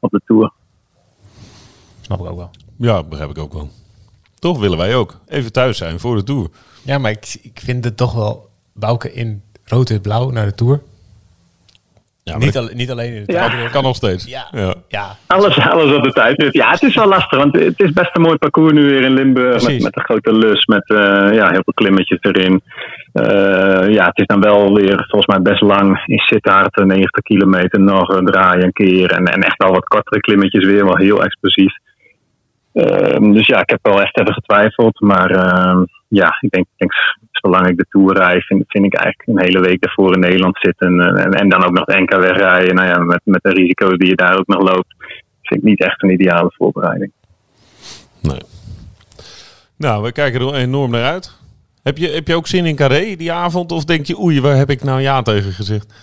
[0.01, 0.53] op de tour.
[2.01, 2.51] Snap ik ook wel.
[2.83, 3.71] Ja, begrijp ik ook wel.
[4.39, 5.21] Toch willen wij ook.
[5.29, 6.47] Even thuis zijn voor de Tour.
[6.85, 10.55] Ja, maar ik, ik vind het toch wel Bouke in rood en blauw naar de
[10.55, 10.81] Tour.
[12.25, 13.69] Ja, niet, al, niet alleen in de Ja.
[13.69, 14.25] kan nog steeds.
[14.25, 14.47] Ja.
[14.51, 14.75] ja.
[14.89, 16.49] Ja, Alles, alles op de tijd.
[16.51, 19.15] Ja, het is wel lastig, want het is best een mooi parcours nu weer in
[19.15, 19.67] Limburg.
[19.67, 20.97] Met, met een grote lus, met eh,
[21.35, 22.63] ja, heel veel klimmetjes erin.
[23.13, 27.23] Eh, ja, het is dan wel weer volgens mij best lang in Sittard, eh, 90
[27.23, 29.11] kilometer nog een draai een keer.
[29.11, 31.75] En, en echt wel wat kortere klimmetjes weer, wel heel explosief.
[32.73, 35.01] Ehm, dus ja, ik heb wel echt even getwijfeld.
[35.01, 36.93] Maar ehm, ja, ik denk, ik denk
[37.31, 40.59] zolang ik de Tour rij, vind, vind ik eigenlijk een hele week daarvoor in Nederland
[40.61, 41.01] zitten.
[41.01, 42.75] En, en, en dan ook nog de NK wegrijden.
[42.75, 44.95] Nou ja, met, met de risico's die je daar ook nog loopt
[45.53, 47.13] vind ik niet echt een ideale voorbereiding.
[48.21, 48.41] Nee.
[49.77, 51.41] Nou, we kijken er enorm naar uit.
[51.83, 53.73] Heb je, heb je ook zin in Carré die avond?
[53.73, 55.95] Of denk je, oei, waar heb ik nou ja tegen gezegd?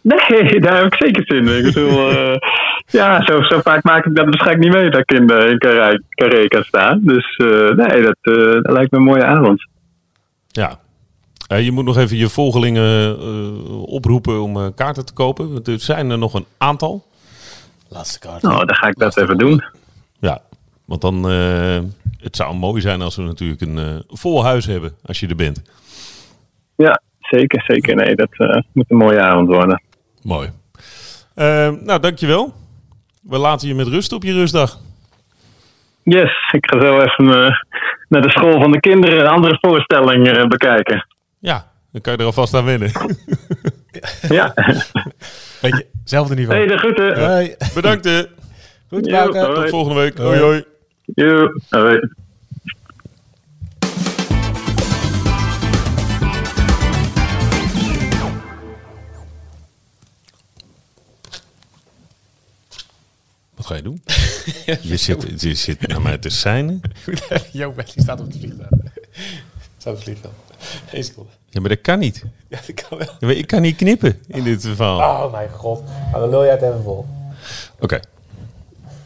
[0.00, 1.66] Nee, daar heb ik zeker zin in.
[1.66, 1.98] Ik bedoel,
[2.86, 5.58] ja, zo, zo vaak maak ik dat waarschijnlijk niet mee dat ik in, de, in
[5.58, 7.00] Carré, Carré kan staan.
[7.02, 9.68] Dus eh, nee, dat, eh, dat lijkt me een mooie avond.
[10.46, 10.78] Ja.
[11.48, 13.18] Eh, je moet nog even je volgelingen
[13.86, 15.52] oproepen om kaarten te kopen.
[15.52, 17.06] Want er zijn er nog een aantal.
[17.88, 18.42] laatste kaart.
[18.42, 19.64] Nou, dan ga ik dat even doen.
[20.18, 20.40] Ja,
[20.84, 21.24] want dan...
[22.20, 25.62] het zou mooi zijn als we natuurlijk een vol huis hebben als je er bent.
[26.76, 27.96] Ja, zeker, zeker.
[27.96, 28.30] Nee, dat
[28.72, 29.82] moet een mooie avond worden.
[30.22, 30.50] Mooi.
[31.84, 32.54] Nou, dankjewel.
[33.28, 34.78] We laten je met rust op je rustdag.
[36.02, 37.52] Yes, ik ga zo even eh,
[38.08, 41.06] naar de school van de kinderen een andere voorstelling eh, bekijken.
[41.38, 42.90] Ja, dan kan je er alvast aan wennen.
[44.28, 44.54] Ja,
[45.62, 46.58] Beetje, zelfde niveau.
[46.58, 47.24] hey, de groeten.
[47.24, 47.54] Hoi.
[47.74, 48.28] Bedankt.
[48.88, 49.08] Goed.
[49.08, 50.18] Tot volgende week.
[50.18, 50.38] Hoi.
[50.38, 50.64] Hoi
[51.70, 52.00] hoi.
[63.64, 64.02] Wat ga je doen?
[64.90, 66.80] je, zit, je zit naar mij te seinen.
[67.52, 68.68] Jo, die staat op het vliegtuig.
[69.78, 70.34] Staat op het vliegtuig.
[70.90, 71.30] Eén seconde.
[71.48, 72.24] Ja, maar dat kan niet.
[72.48, 73.08] Ja, dat kan wel.
[73.18, 75.24] Ja, Ik kan niet knippen in dit verhaal.
[75.26, 75.84] Oh mijn god.
[75.84, 77.06] Maar dan lul jij het even vol.
[77.78, 78.00] Oké.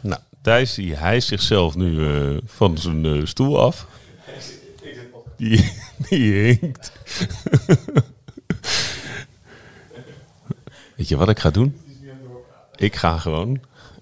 [0.01, 3.87] Nou, Thijs die hijst zichzelf nu eh, van zijn eh, stoel af.
[5.37, 5.71] Die,
[6.09, 6.91] die hinkt.
[10.95, 11.81] Weet je wat ik ga doen?
[12.75, 13.59] Ik ga gewoon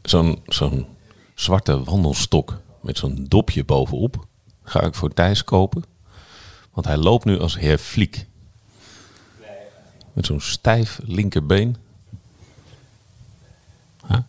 [0.10, 0.88] zo'n zo'n
[1.36, 4.26] zwarte wandelstok met zo'n dopje bovenop.
[4.63, 5.84] Ga ik voor Thijs kopen.
[6.72, 8.26] Want hij loopt nu als heer Fliek.
[10.13, 11.76] Met zo'n stijf linkerbeen.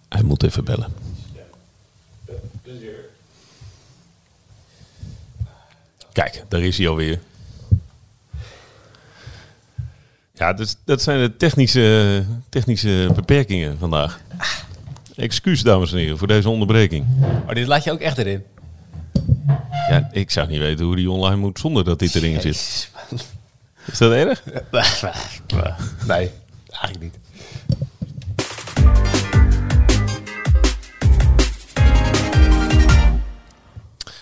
[0.09, 0.93] Hij moet even bellen.
[6.13, 7.21] Kijk, daar is hij alweer.
[10.35, 14.21] Ja, dus, dat zijn de technische, technische beperkingen vandaag.
[15.19, 17.07] Excuus, dames en heren, voor deze onderbreking.
[17.47, 18.45] Oh, dit laat je ook echt erin.
[19.89, 22.91] Ja, ik zou niet weten hoe die online moet zonder dat dit erin zit.
[23.87, 24.45] Is dat erg?
[26.07, 26.31] nee,
[26.71, 27.19] eigenlijk niet.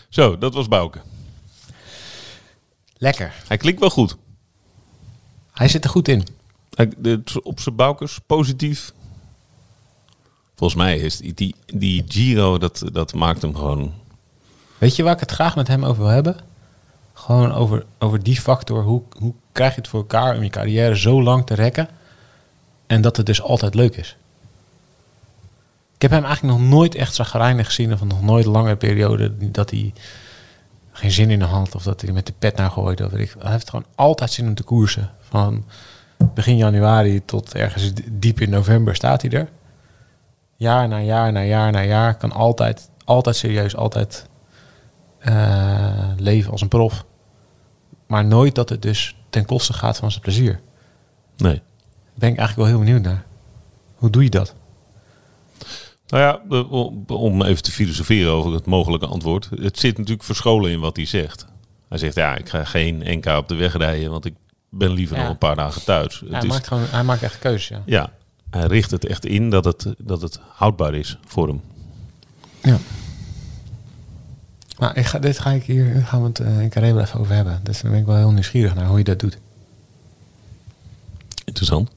[0.08, 1.00] Zo, dat was Bouke.
[2.98, 3.32] Lekker.
[3.48, 4.16] Hij klinkt wel goed.
[5.52, 6.26] Hij zit er goed in.
[6.70, 6.92] Hij,
[7.42, 8.92] op zijn Boukers, positief.
[10.56, 13.92] Volgens mij is die, die, Giro, dat, dat maakt hem gewoon...
[14.78, 16.36] Weet je waar ik het graag met hem over wil hebben?
[17.12, 18.82] Gewoon over, over die factor.
[18.82, 21.88] Hoe, hoe krijg je het voor elkaar om je carrière zo lang te rekken?
[22.86, 24.16] En dat het dus altijd leuk is.
[25.94, 27.92] Ik heb hem eigenlijk nog nooit echt zagrijnig gezien.
[27.92, 29.92] Of nog nooit lange periode dat hij
[30.92, 31.74] geen zin in de hand.
[31.74, 33.00] Of dat hij met de pet naar gooit.
[33.00, 33.34] Of ik.
[33.38, 35.10] Hij heeft gewoon altijd zin om te koersen.
[35.20, 35.64] Van
[36.34, 39.48] begin januari tot ergens diep in november staat hij er.
[40.56, 42.16] Jaar na jaar na jaar na jaar.
[42.16, 44.28] Kan altijd, altijd serieus, altijd
[45.18, 47.04] eh, leven als een prof.
[48.06, 50.60] Maar nooit dat het dus ten koste gaat van zijn plezier.
[51.36, 51.54] Nee.
[51.54, 51.62] Daar
[52.14, 53.24] ben ik eigenlijk wel heel benieuwd naar.
[53.94, 54.54] Hoe doe je dat?
[56.06, 56.58] Nou ja,
[57.14, 59.48] om- even te filosoferen over het mogelijke antwoord.
[59.60, 61.46] Het zit natuurlijk verscholen in wat hij zegt.
[61.88, 64.34] Hij zegt, ja, ik ga geen NK op de weg rijden, want ik
[64.70, 65.22] ben liever Ja.
[65.22, 66.18] nog een paar dagen thuis.
[66.18, 67.82] Ja, Het hij, is, maakt gewoon, hij maakt echt keuzes, ja.
[67.86, 68.10] ja,
[68.50, 71.60] hij richt het echt in dat het, dat het houdbaar is voor hem.
[72.62, 72.78] Ja.
[74.78, 77.34] Maar ik ga, dit ga ik hier, gaan we het eh, in Carré even over
[77.34, 77.60] hebben.
[77.62, 79.38] Dus dan ben ik wel heel nieuwsgierig naar hoe je dat doet.
[81.44, 81.90] Interessant.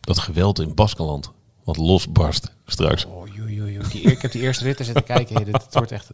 [0.00, 1.30] Dat geweld in Baskeland,
[1.64, 3.04] wat losbarst straks.
[3.04, 3.88] Oh, joe, joe, joe.
[3.88, 5.34] Die, ik heb die eerste ritten zitten kijken.
[5.34, 6.10] Hey, dit, het wordt echt...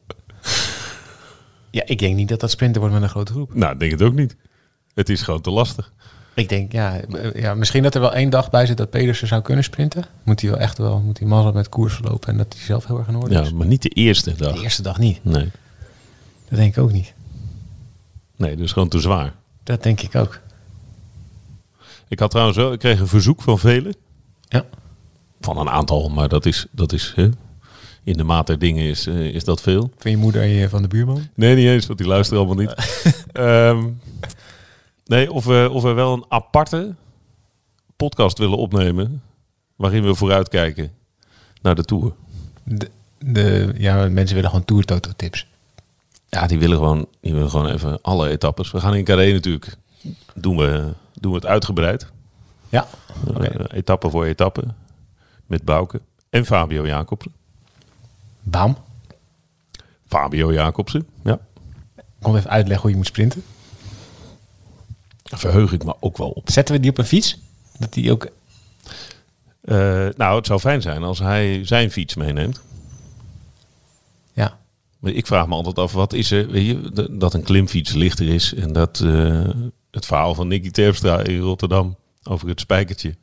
[1.71, 3.55] Ja, ik denk niet dat dat sprinten wordt met een grote groep.
[3.55, 4.37] Nou, ik denk het ook niet.
[4.95, 5.93] Het is gewoon te lastig.
[6.35, 9.29] Ik denk, ja, eh, ja, misschien dat er wel één dag bij zit dat Pedersen
[9.29, 10.05] zou kunnen sprinten.
[10.23, 12.87] Moet hij wel echt wel, moet hij mazzel met koers verlopen en dat hij zelf
[12.87, 13.53] heel erg in orde Ja, is.
[13.53, 14.55] maar niet de eerste dag.
[14.55, 15.25] De eerste dag niet.
[15.25, 15.51] Nee,
[16.49, 17.13] Dat denk ik ook niet.
[18.37, 19.33] nee, dus gewoon te zwaar.
[19.63, 20.41] Dat denk ik ook.
[22.09, 23.95] Ik had trouwens wel, ik kreeg een verzoek van velen.
[24.49, 24.65] Ja.
[25.41, 27.29] Van een aantal, maar dat is, dat is hè,
[28.05, 29.91] in de mate der dingen is, eh, is dat veel.
[29.99, 31.29] Van je moeder en je van de buurman?
[31.35, 32.75] Nee, niet eens, want die luisteren allemaal niet.
[33.33, 33.85] Ehm,
[35.09, 36.95] nee, of we, of we wel een aparte
[37.97, 39.23] podcast willen opnemen.
[39.77, 40.93] waarin we vooruitkijken
[41.63, 42.13] naar de tour.
[42.65, 45.47] De, de, ja, mensen willen gewoon Tour Toto tips.
[46.29, 48.71] Ja, die willen gewoon, die willen gewoon even alle etappes.
[48.71, 49.77] We gaan in Carré natuurlijk.
[50.35, 52.07] Doen we, doen we het uitgebreid.
[52.69, 52.87] Ja.
[53.41, 54.65] Eh, etappe voor etappe.
[55.47, 57.33] Met Bouke en Fabio Jacobsen.
[58.43, 58.77] Bam.
[60.07, 61.39] Fabio Jacobsen, ja.
[62.21, 63.43] Kom even uitleggen hoe je moet sprinten.
[65.29, 66.51] Daar verheug ik me ook wel op.
[66.51, 67.39] Zetten we die op een fiets?
[67.79, 68.29] Dat die ook...
[69.61, 72.61] Eh, nou, het zou fijn zijn als hij zijn fiets meeneemt.
[74.33, 74.59] Ja.
[74.99, 78.29] Maar ik vraag me altijd af, wat is er, weet je, dat een klimfiets lichter
[78.29, 79.49] is en dat eh,
[79.91, 83.15] het verhaal van Nicky Terpstra in Rotterdam over het spijkertje,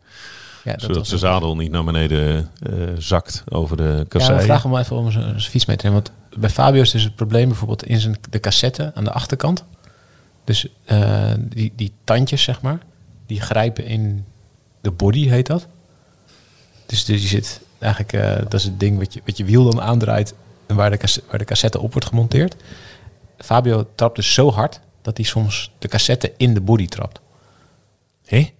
[0.63, 4.41] ja dat zodat zijn zadel niet naar beneden eh, zakt over de Ja, we kasseien.
[4.41, 6.03] vragen hem wel even om zijn, fiets mee te nemen.
[6.03, 9.65] Want bij Fabio is het probleem bijvoorbeeld in zijn, de cassette aan de achterkant.
[10.45, 12.79] Dus eh, die, die tandjes, zeg maar,
[13.25, 14.25] die grijpen in
[14.81, 15.67] de body, heet dat.
[16.85, 19.63] Dus, dus je zit eigenlijk, eh, dat is het ding wat je, wat je wiel
[19.63, 20.33] dan aandraait
[20.65, 22.55] en waar de, waar de cassette op wordt gemonteerd.
[23.37, 27.19] Fabio trapt dus zo hard dat hij soms de cassette in de body trapt.
[28.25, 28.53] Hé?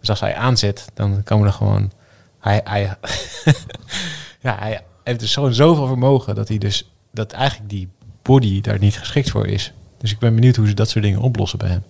[0.00, 1.92] Dus als hij aanzet, dan komen er gewoon.
[2.38, 2.82] Hij, hij,
[4.46, 7.88] ja, hij heeft dus zo, zoveel vermogen dat hij dus dat eigenlijk die
[8.22, 9.72] body daar niet geschikt voor is.
[10.02, 11.82] Dus ik ben benieuwd hoe ze dat soort dingen oplossen bij hem.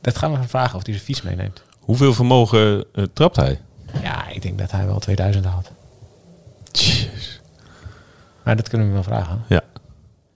[0.00, 1.62] Dat gaan we gaan vragen of hij zijn fiets meeneemt.
[1.78, 3.60] Hoeveel vermogen eh, trapt hij?
[4.02, 5.70] Ja, ik denk dat hij wel 2000 haalt.
[8.44, 9.44] Maar dat kunnen we wel vragen.
[9.48, 9.62] Ja.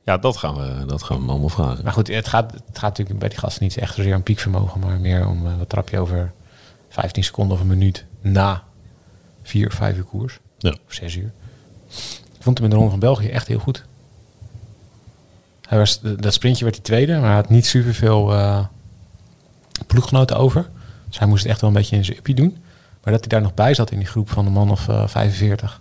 [0.04, 1.84] Ja, dat gaan we, dat gaan we allemaal vragen.
[1.84, 4.80] Maar goed, het gaat, het gaat natuurlijk bij die gasten niet echt zozeer om piekvermogen,
[4.80, 6.32] maar meer om eh, wat trap je over
[6.88, 8.62] 15 seconden of een minuut na
[9.42, 10.38] 4 of 5 uur koers.
[10.58, 10.70] Ja.
[10.86, 11.32] Of 6 uur.
[12.36, 13.84] Ik vond hem in de Ronde van België echt heel goed.
[15.68, 18.64] Hij was, dat sprintje werd hij tweede, maar hij had niet superveel eh
[19.86, 20.70] ploeggenoten over.
[21.08, 22.56] Dus hij moest het echt wel een beetje in zijn uppie doen.
[23.02, 25.08] Maar dat hij daar nog bij zat in die groep van een man of eh
[25.08, 25.80] 45,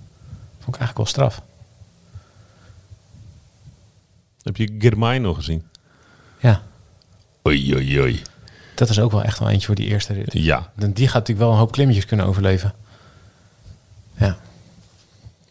[0.60, 1.42] vond ik eigenlijk wel straf.
[4.42, 5.64] Heb je Girmay nog gezien?
[6.40, 6.62] Ja,
[7.48, 8.22] Oei, oei, oei.
[8.76, 10.34] dat is ook wel echt wel eentje voor die eerste rit.
[10.34, 12.74] Ja, Dan Die gaat natuurlijk wel een hoop klimmetjes kunnen overleven.
[14.18, 14.38] Ja.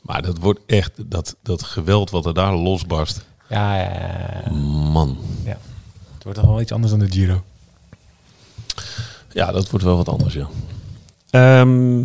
[0.03, 3.25] maar dat wordt echt, dat, dat geweld wat er daar losbarst.
[3.49, 4.51] Ja, ja.
[4.93, 5.19] Man.
[5.45, 5.59] ja.
[6.15, 7.43] Het wordt toch wel iets anders dan de Giro.
[9.33, 10.49] Ja, dat wordt wel wat anders, ja.
[11.31, 12.05] Ehm,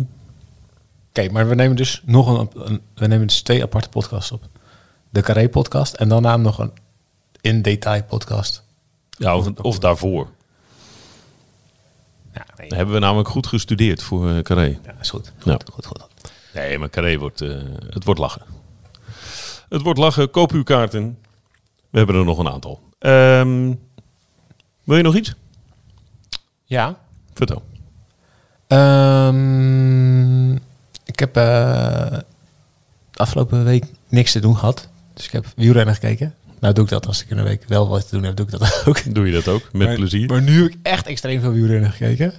[1.08, 4.42] Oké, maar we nemen dus nog een, een- we nemen dus twee aparte podcasts op.
[5.10, 6.72] De Carré podcast en daarna nog een
[7.40, 8.62] in detail podcast.
[9.10, 10.28] ja, of, of daarvoor.
[12.34, 14.78] Ja, nee, Dat hebben we namelijk goed gestudeerd voor eh, Carré.
[14.84, 15.32] ja is goed.
[15.44, 15.52] Ja.
[15.52, 16.06] Goed, goed, goed.
[16.54, 17.56] Nee, maar Carré wordt, eh,
[17.90, 18.42] het wordt lachen.
[19.68, 20.30] Het wordt lachen.
[20.30, 21.18] Koop uw kaarten.
[21.92, 22.80] We hebben er nog een aantal.
[22.98, 23.72] Ehm,
[24.84, 25.34] wil je nog iets?
[26.64, 26.98] Ja.
[27.34, 27.62] Vertel.
[28.66, 30.52] Ehm,
[31.04, 31.42] ik heb eh,
[33.10, 34.88] de afgelopen week niks te doen gehad.
[35.14, 36.34] Dus ik heb wielrennen gekeken.
[36.60, 38.46] Nou doe ik dat als ik in een week wel wat te doen heb, doe
[38.46, 39.14] ik dat ook.
[39.14, 39.72] Doe je dat ook?
[39.72, 40.28] Met maar, plezier?
[40.28, 42.32] Maar nu heb ik echt extreem veel wielrennen gekeken.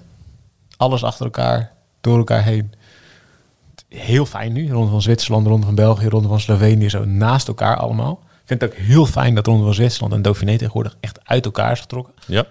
[0.78, 2.72] Alles achter elkaar, door elkaar heen.
[3.90, 4.72] Heel fijn nu.
[4.72, 6.90] Ronde van Zwitserland, Ronde van België, Ronde van Slovenië.
[6.90, 8.24] Zo naast elkaar allemaal.
[8.44, 11.46] Ik vind het ook heel fijn dat Ronde van Zwitserland en Dauphiné tegenwoordig echt uit
[11.46, 12.14] elkaar is getrokken.
[12.26, 12.46] Ja.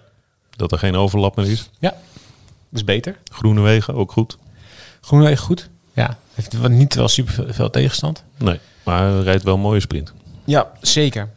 [0.50, 1.70] Dat er geen overlap meer is.
[1.78, 2.00] Ja, dat
[2.70, 3.18] is beter.
[3.30, 4.38] Groene wegen, ook goed.
[5.00, 5.70] Groenewegen goed.
[5.92, 8.24] Ja, heeft niet wel super veel, tegenstand.
[8.36, 10.12] Nee, maar hij rijdt wel een mooie sprint.
[10.44, 11.28] Ja, zeker.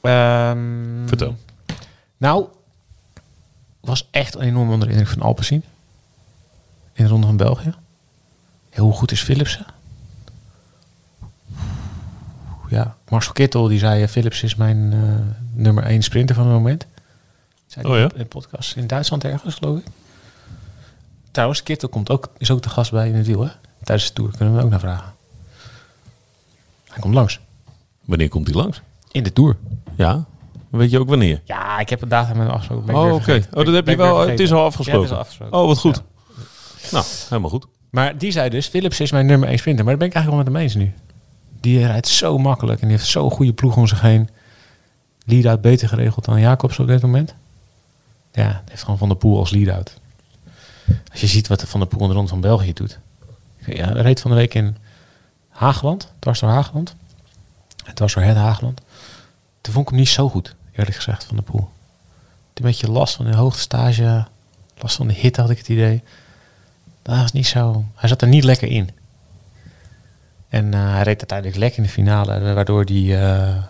[0.00, 1.36] Ehm, Vertel.
[2.16, 2.46] Nou,
[3.80, 5.64] was echt enorm onder de indruk van Alpecin.
[6.92, 7.74] In de Ronde van België.
[8.74, 9.66] Hoe goed is Philipsen?
[12.74, 14.02] Ja, Marcel Kittel die zei...
[14.02, 14.98] eh, Philips is mijn eh,
[15.52, 16.86] nummer 1 sprinter van het moment.
[17.66, 18.08] Zei Oh ja?
[18.16, 19.84] in podcast in Duitsland ergens, geloof ik.
[21.30, 23.50] Trouwens, Kittel komt ook, is ook de gast bij in het wiel, hè?
[23.82, 25.12] Tijdens de Tour kunnen we hem ook naar vragen.
[26.88, 27.40] Hij komt langs.
[28.04, 28.80] Wanneer komt hij langs?
[29.12, 29.56] In de Tour.
[29.96, 30.24] Ja.
[30.70, 31.40] Weet je ook wanneer?
[31.44, 32.94] Ja, ik heb een datum met hem afgesproken.
[32.94, 33.42] Oh, oké.
[33.52, 34.18] Oh, dat heb je wel.
[34.28, 35.00] Het is al Ja, afgesproken.
[35.00, 35.58] het is al afgesproken.
[35.58, 36.02] Oh, wat goed.
[36.82, 36.88] Ja.
[36.90, 37.66] Nou, helemaal goed.
[37.90, 39.84] Maar die zei dus, Philips is mijn nummer 1 sprinter.
[39.84, 41.03] Maar daar ben ik eigenlijk wel met hem eens nu.
[41.64, 44.28] Die rijdt zo makkelijk en die heeft zo'n goede ploeg om zich heen.
[45.24, 47.34] Lead-out beter geregeld dan Jacobs op dit moment.
[48.32, 50.00] Ja, heeft gewoon Van der Poel als lead-out.
[51.10, 52.98] Als je ziet wat Van der Poel in de Ronde van België doet.
[53.58, 54.76] Ja, reed van de week in
[55.48, 56.94] Haagland, dwars door Haagland.
[57.84, 58.80] Het was door het Haagland.
[59.60, 61.70] Toen vond ik hem niet zo goed, eerlijk gezegd, Van der Poel.
[62.54, 64.26] Een beetje last van de hoogtestage,
[64.78, 66.02] last van de hitte had ik het idee.
[67.02, 67.84] Dat was niet zo.
[67.94, 68.90] Hij zat er niet lekker in.
[70.54, 73.62] En eh, hij reed uiteindelijk lekker in de finale, waardoor hij eh,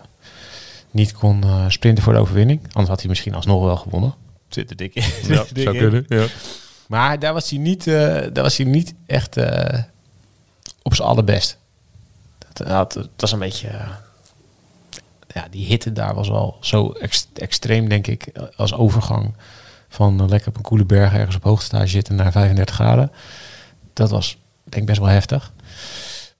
[0.91, 2.59] niet kon eh, sprinten voor de overwinning.
[2.63, 4.13] Anders had hij misschien alsnog wel gewonnen.
[4.49, 5.03] Zit er dik in.
[5.27, 5.81] Ja, Dik zou in.
[5.81, 6.05] kunnen.
[6.07, 6.25] Ja.
[6.87, 9.37] Maar daar was hij niet, daar was hij niet echt
[10.81, 11.57] op zijn allerbest.
[12.53, 13.69] Dat, het was een beetje.
[15.27, 19.33] ja, die hitte daar was wel zo ex- extreem, denk ik, als overgang
[19.89, 23.11] van lekker op een koele berg ergens op hoogtestage zitten naar 35 graden.
[23.93, 25.53] Dat was, denk ik, best wel heftig.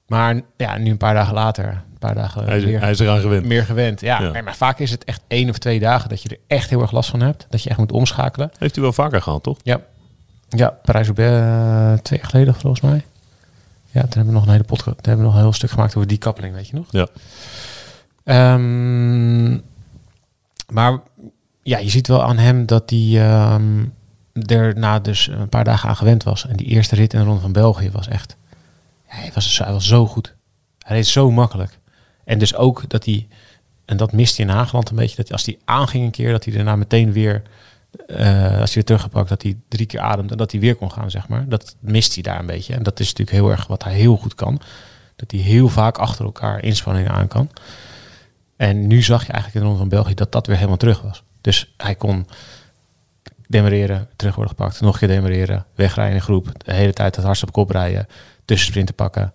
[0.07, 2.99] Maar ja, nu een paar dagen later, een paar dagen Hij, is, meer, hij is
[2.99, 3.45] eraan gewend.
[3.45, 4.01] meer gewend.
[4.01, 4.31] Ja, Ja.
[4.31, 6.81] Maar, maar vaak is het echt één of twee dagen dat je er echt heel
[6.81, 7.45] erg last van hebt.
[7.49, 8.51] Dat je echt moet omschakelen.
[8.57, 9.57] Heeft hij wel vaker gehad, toch?
[9.63, 9.79] Ja,
[10.49, 13.03] ja Parijs-Roubaix eh, twee jaar geleden volgens mij.
[13.91, 15.69] Ja, toen hebben we nog een hele podcast, toen hebben we nog een heel stuk
[15.69, 16.87] gemaakt over die kappeling, weet je nog?
[16.89, 17.07] Ja.
[18.23, 19.51] Ehm,
[20.73, 20.99] maar
[21.63, 23.85] ja, je ziet wel aan hem dat hij ehm,
[24.45, 26.47] er na dus een paar dagen aan gewend was.
[26.47, 28.35] En die eerste rit in de Ronde van België was echt...
[29.15, 30.35] Hij, was, hij was zo goed.
[30.79, 31.79] Hij reed zo makkelijk.
[32.23, 33.27] En dus ook dat hij...
[33.85, 35.15] En dat miste hij in Haagland een beetje.
[35.15, 37.41] Dat als hij aanging een keer, dat hij daarna meteen weer...
[38.07, 40.91] eh, als hij weer teruggepakt, dat hij drie keer ademt en dat hij weer kon
[40.91, 41.49] gaan, zeg maar.
[41.49, 42.73] Dat mist hij daar een beetje.
[42.73, 44.61] En dat is natuurlijk heel erg wat hij heel goed kan.
[45.15, 47.49] Dat hij heel vaak achter elkaar inspanningen aan kan.
[48.57, 51.01] En nu zag je eigenlijk in de Ronde van België dat dat weer helemaal terug
[51.01, 51.23] was.
[51.41, 52.27] Dus hij kon
[53.47, 57.25] demereren, terug worden gepakt, nog een keer demereren, wegrijden in groep, de hele tijd het
[57.25, 58.07] hardst op kop rijden,
[58.45, 59.33] tussensprinten pakken,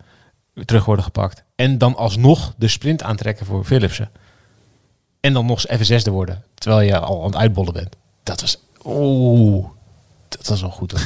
[0.53, 1.43] weer terug worden gepakt.
[1.55, 4.11] En dan alsnog de sprint aantrekken voor Philipsen.
[5.21, 7.97] En dan nog eens even zesde worden, terwijl je al aan het uitbollen bent.
[8.23, 9.69] Dat was, oeh,
[10.29, 10.93] dat was wel goed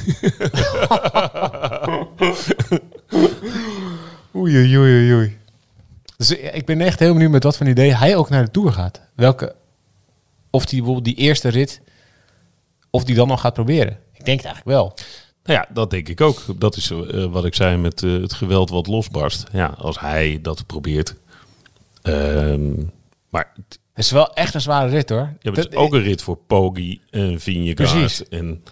[4.35, 5.39] oei, oei, oei, oei.
[6.17, 8.73] Dus ik ben echt heel benieuwd met wat voor idee hij ook naar de Tour
[8.73, 9.01] gaat.
[9.15, 9.55] Welke,
[10.51, 11.81] of die bijvoorbeeld die eerste rit,
[12.91, 13.99] of die dan nog gaat proberen.
[14.13, 14.95] Ik denk het eigenlijk wel.
[15.45, 16.43] Nou ja, dat denk ik ook.
[16.57, 19.47] Dat is eh, wat ik zei met eh, het geweld wat losbarst.
[19.53, 21.15] Ja, als hij dat probeert.
[22.03, 22.73] Ehm,
[23.29, 25.33] maar het is wel echt een zware rit hoor.
[25.41, 27.91] ja, het is ook een rit voor Poggi en Vingegaard.
[27.91, 28.29] Precies.
[28.29, 28.65] En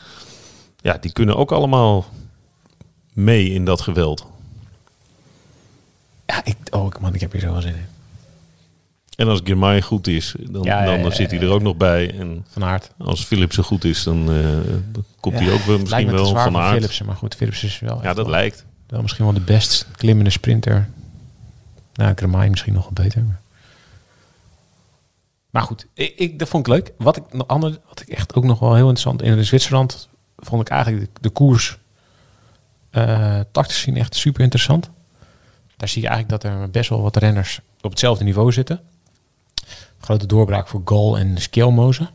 [0.80, 2.06] ja, die kunnen ook allemaal
[3.12, 4.26] mee in dat geweld.
[6.26, 7.86] Ja, ik, oh man, ik heb hier zo wel zin in.
[9.16, 12.14] En als Girmay goed is, dan, Ja, dan zit hij er ook nog bij.
[12.18, 12.90] En Van Aert.
[12.98, 14.42] als Philipsen goed is, dan, eh,
[14.92, 16.74] dan komt hij ook wel misschien wel van aard.
[16.74, 18.64] Philipsen, maar goed, Philipsen is wel, Ja, dat wel, lijkt.
[18.86, 20.88] wel misschien wel de best klimmende sprinter.
[21.94, 23.22] Nou, Kremai misschien nog wel beter.
[23.24, 23.40] Maar,
[25.50, 26.92] maar goed, ik, ik, dat vond ik leuk.
[26.98, 30.68] Wat ik, ander, wat ik echt ook nog wel heel interessant in Zwitserland vond ik
[30.68, 31.78] eigenlijk de, de koers
[32.90, 34.90] eh tactisch zien echt super interessant.
[35.76, 38.80] Daar zie je eigenlijk dat er best wel wat renners op hetzelfde niveau zitten.
[40.04, 42.08] Grote doorbraak voor Gal en Skelmoze.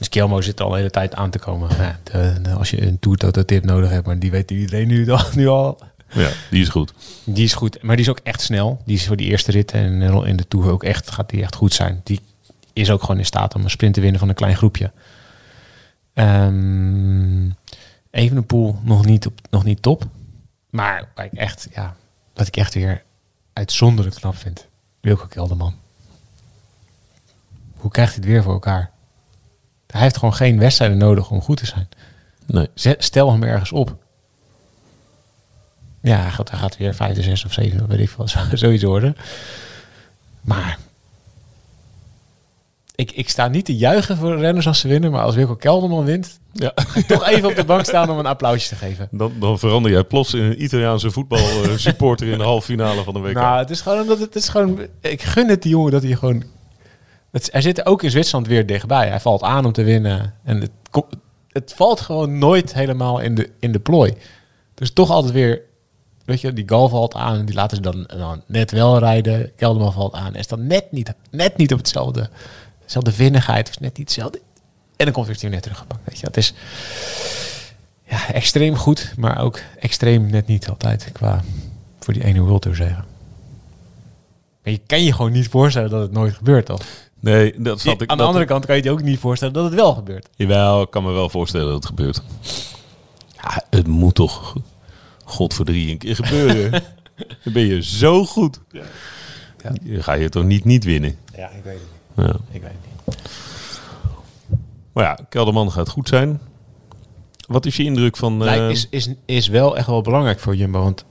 [0.00, 1.70] Skelmo zit al de hele tijd aan te komen.
[1.76, 5.10] Ja, de- de- als je een Tour tip nodig hebt, maar die weet iedereen nu
[5.10, 5.20] al.
[5.34, 5.78] Nu al.
[6.12, 6.92] Ja, die is goed.
[7.24, 8.82] Die is goed, maar die is ook echt snel.
[8.84, 11.54] Die is voor die eerste rit en in de Tour ook echt, gaat die echt
[11.54, 12.00] goed zijn.
[12.04, 12.20] Die
[12.72, 14.92] is ook gewoon in staat om een sprint te winnen van een klein groepje.
[16.14, 17.50] Ehm
[18.10, 20.04] Evenepoel nog niet, op, nog niet top.
[20.70, 21.96] Maar kijk, echt, ja,
[22.34, 23.02] wat ik echt weer
[23.52, 24.66] uitzonderlijk knap vind.
[25.00, 25.74] Wilco Kelderman.
[27.84, 28.90] Hoe krijgt hij het weer voor elkaar?
[29.86, 31.88] Hij heeft gewoon geen wedstrijden nodig om goed te zijn.
[32.46, 32.68] Nee.
[32.98, 33.96] Stel hem ergens op.
[36.00, 38.82] Ja, hij gaat, hij gaat weer vijfde, zes of zeven, weet ik veel, zo- zoiets
[38.82, 39.16] worden.
[40.40, 40.78] Maar
[42.94, 46.04] ik, ik sta niet te juichen voor renners als ze winnen, maar als Wilco Kelderman
[46.04, 46.72] wint, Ja.
[47.06, 49.08] toch even op de bank staan om een applausje te geven.
[49.10, 53.20] Dan, dan verander jij plots in een Italiaanse voetbalsupporter in de halve finale van de
[53.20, 53.34] WK.
[53.34, 54.80] Nou, het is gewoon omdat het is gewoon.
[55.00, 56.44] Ik gun het die jongen dat hij gewoon.
[57.34, 59.08] Het, hij zit ook in Zwitserland weer dichtbij.
[59.08, 60.34] Hij valt aan om te winnen.
[60.44, 60.70] En het,
[61.48, 64.14] het valt gewoon nooit helemaal in de, in de plooi.
[64.74, 65.62] Dus toch altijd weer
[66.24, 69.52] weet je, die Gal valt aan en die laten ze dan, dan net wel rijden.
[69.56, 72.28] Kelderman valt aan en is dan net niet, net niet op hetzelfde,
[72.84, 74.40] dezelfde vinnigheid of net niet hetzelfde.
[74.96, 76.00] En dan komt weer net teruggepakt.
[76.04, 76.54] Weet je, het is
[78.04, 81.44] ja, extreem goed, maar ook extreem net niet altijd qua
[82.00, 83.04] voor die ene Tour zeggen.
[84.62, 86.82] Maar je kan je gewoon niet voorstellen dat het nooit gebeurt, toch?
[87.24, 88.00] Nee, dat zat ik.
[88.10, 90.28] Aan de dat- andere kant kan je je ook niet voorstellen dat het wel gebeurt.
[90.36, 92.22] Jawel, ik kan me wel voorstellen dat het gebeurt.
[93.42, 94.56] Ja, het moet toch,
[95.24, 96.70] god voor drie een keer gebeuren.
[97.44, 98.60] Dan ben je zo goed.
[99.62, 101.16] Dan ga je toch niet niet winnen.
[101.36, 101.82] Ja, ik weet het
[102.16, 102.26] niet.
[102.26, 102.36] Ja.
[102.50, 103.16] Ik weet het niet.
[104.92, 106.40] Maar ja, Kelderman gaat goed zijn.
[107.46, 108.32] Wat is je indruk van...
[108.32, 111.04] eh, Lijkt- is, is, is wel echt wel belangrijk voor Jumbo, want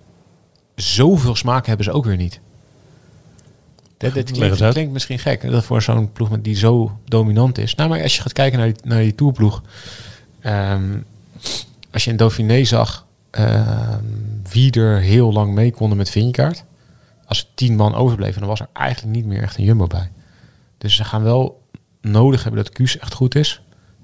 [0.75, 2.39] zoveel smaak hebben ze ook weer niet.
[4.03, 7.75] Dat, eens klinkt, misschien gek, dat voor zo'n ploeg met die zo dominant is.
[7.75, 9.61] Nou, maar als je gaat kijken naar die, naar die tourploeg,
[10.39, 10.97] ehm,
[11.91, 14.03] als je in Dauphiné zag ehm,
[14.49, 16.63] wie er heel lang mee konden met Vingegaard,
[17.25, 20.11] als er tien man overbleven, dan was er eigenlijk niet meer echt een Jumbo bij.
[20.77, 21.61] Dus ze gaan wel
[22.01, 23.61] nodig hebben dat Kuus echt goed is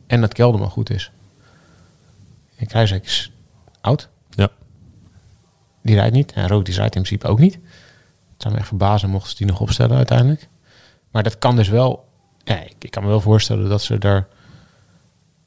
[0.08, 1.12] en dat Kelderman goed is.
[2.56, 3.32] En Kruijswijk is
[3.82, 4.10] oud.
[4.30, 4.50] Ja.
[5.82, 6.32] Die rijdt niet.
[6.32, 7.60] En Rook die rijdt in principe ook niet.
[8.42, 10.48] Zou me echt verbazen mochten ze die nog opstellen uiteindelijk.
[11.12, 12.08] Maar dat kan dus wel...
[12.44, 14.28] Ja, ik, ik kan me wel voorstellen dat ze er...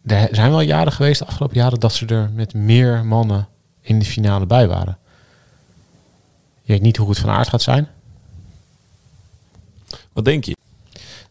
[0.07, 3.49] Er zijn wel jaren geweest, de afgelopen jaren, dat ze er met meer mannen
[3.81, 4.99] in de finale bij waren.
[6.63, 7.89] Je weet niet hoe goed Van Aert gaat zijn.
[10.13, 10.57] Wat denk je?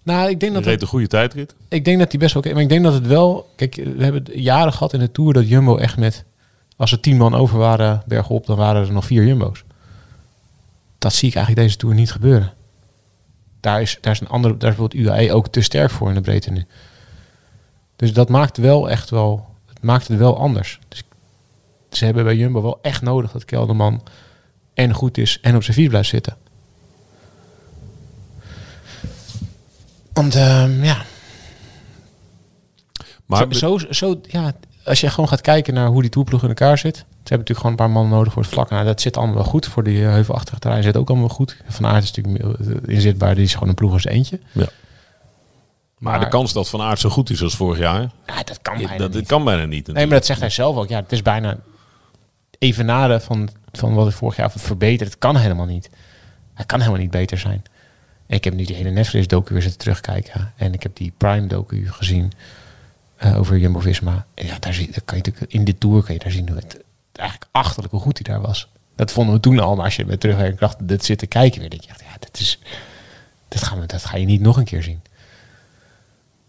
[0.03, 1.55] Nou, ik denk Je dat reed het, een goede tijdrit.
[1.67, 2.53] ik denk dat die best wel oké.
[2.53, 3.49] Maar ik denk dat het wel.
[3.55, 6.25] Kijk, we hebben jaren gehad in de tour dat Jumbo echt met.
[6.77, 9.63] Als er tien man over waren bergop, dan waren er nog vier Jumbo's.
[11.01, 12.53] Dat zie ik eigenlijk deze tour niet gebeuren.
[13.59, 14.57] Daar is, daar is een andere.
[14.57, 16.65] Daar is bijvoorbeeld UAE ook te sterk voor in de breedte nu.
[17.95, 19.55] Dus dat maakt wel echt wel.
[19.65, 20.79] Het maakt het wel anders.
[20.87, 21.03] Dus
[21.89, 24.03] ze hebben bij Jumbo wel echt nodig dat Kelderman
[24.73, 26.37] en goed is en op zijn fiets blijft zitten.
[30.13, 31.05] Want ehm, ja,
[33.25, 36.47] Maar zo, zo, zo, ja, als je gewoon gaat kijken naar hoe die toerploeg in
[36.47, 37.05] elkaar zit.
[37.23, 38.69] Ze hebben natuurlijk gewoon een paar mannen nodig voor het vlak.
[38.69, 39.65] Nou, dat zit allemaal wel goed.
[39.65, 41.57] Voor die eh, heuvelachtige terrein zit ook allemaal goed.
[41.67, 43.35] Van Aert is natuurlijk eh, inzitbaar.
[43.35, 44.39] Die is gewoon een ploeg als eentje.
[44.51, 44.67] Ja.
[45.97, 48.73] Maar, de kans dat Van Aert zo goed is als vorig jaar, Ja, dat kan
[48.77, 49.27] bijna dat, dat niet.
[49.27, 49.87] kan bijna niet.
[49.87, 50.87] Nee, maar dat zegt hij zelf ook.
[50.89, 51.57] Ja, het is bijna
[52.59, 55.09] evenaren van, van wat hij vorig jaar verbeterd.
[55.09, 55.89] Het kan helemaal niet.
[56.53, 57.63] Hij kan helemaal niet beter zijn.
[58.27, 60.53] En ik heb nu die hele Netflix-docu weer zitten terugkijken.
[60.55, 62.31] En ik heb die Prime-docu gezien
[63.15, 64.25] eh, over Jumbo-Visma.
[64.33, 66.47] En ja, daar, zie, daar kan je natuurlijk, in dit tour kan je daar zien
[66.47, 66.79] hoe het
[67.21, 68.67] eigenlijk achterlijk hoe goed hij daar was.
[68.95, 69.75] Dat vonden we toen al.
[69.75, 71.99] Maar als je met terugkijkt en dacht, dit zit te kijken weer, denk je echt,
[72.01, 72.59] ja, dat is...
[73.47, 75.01] Dat, gaan we, dat ga je niet nog een keer zien.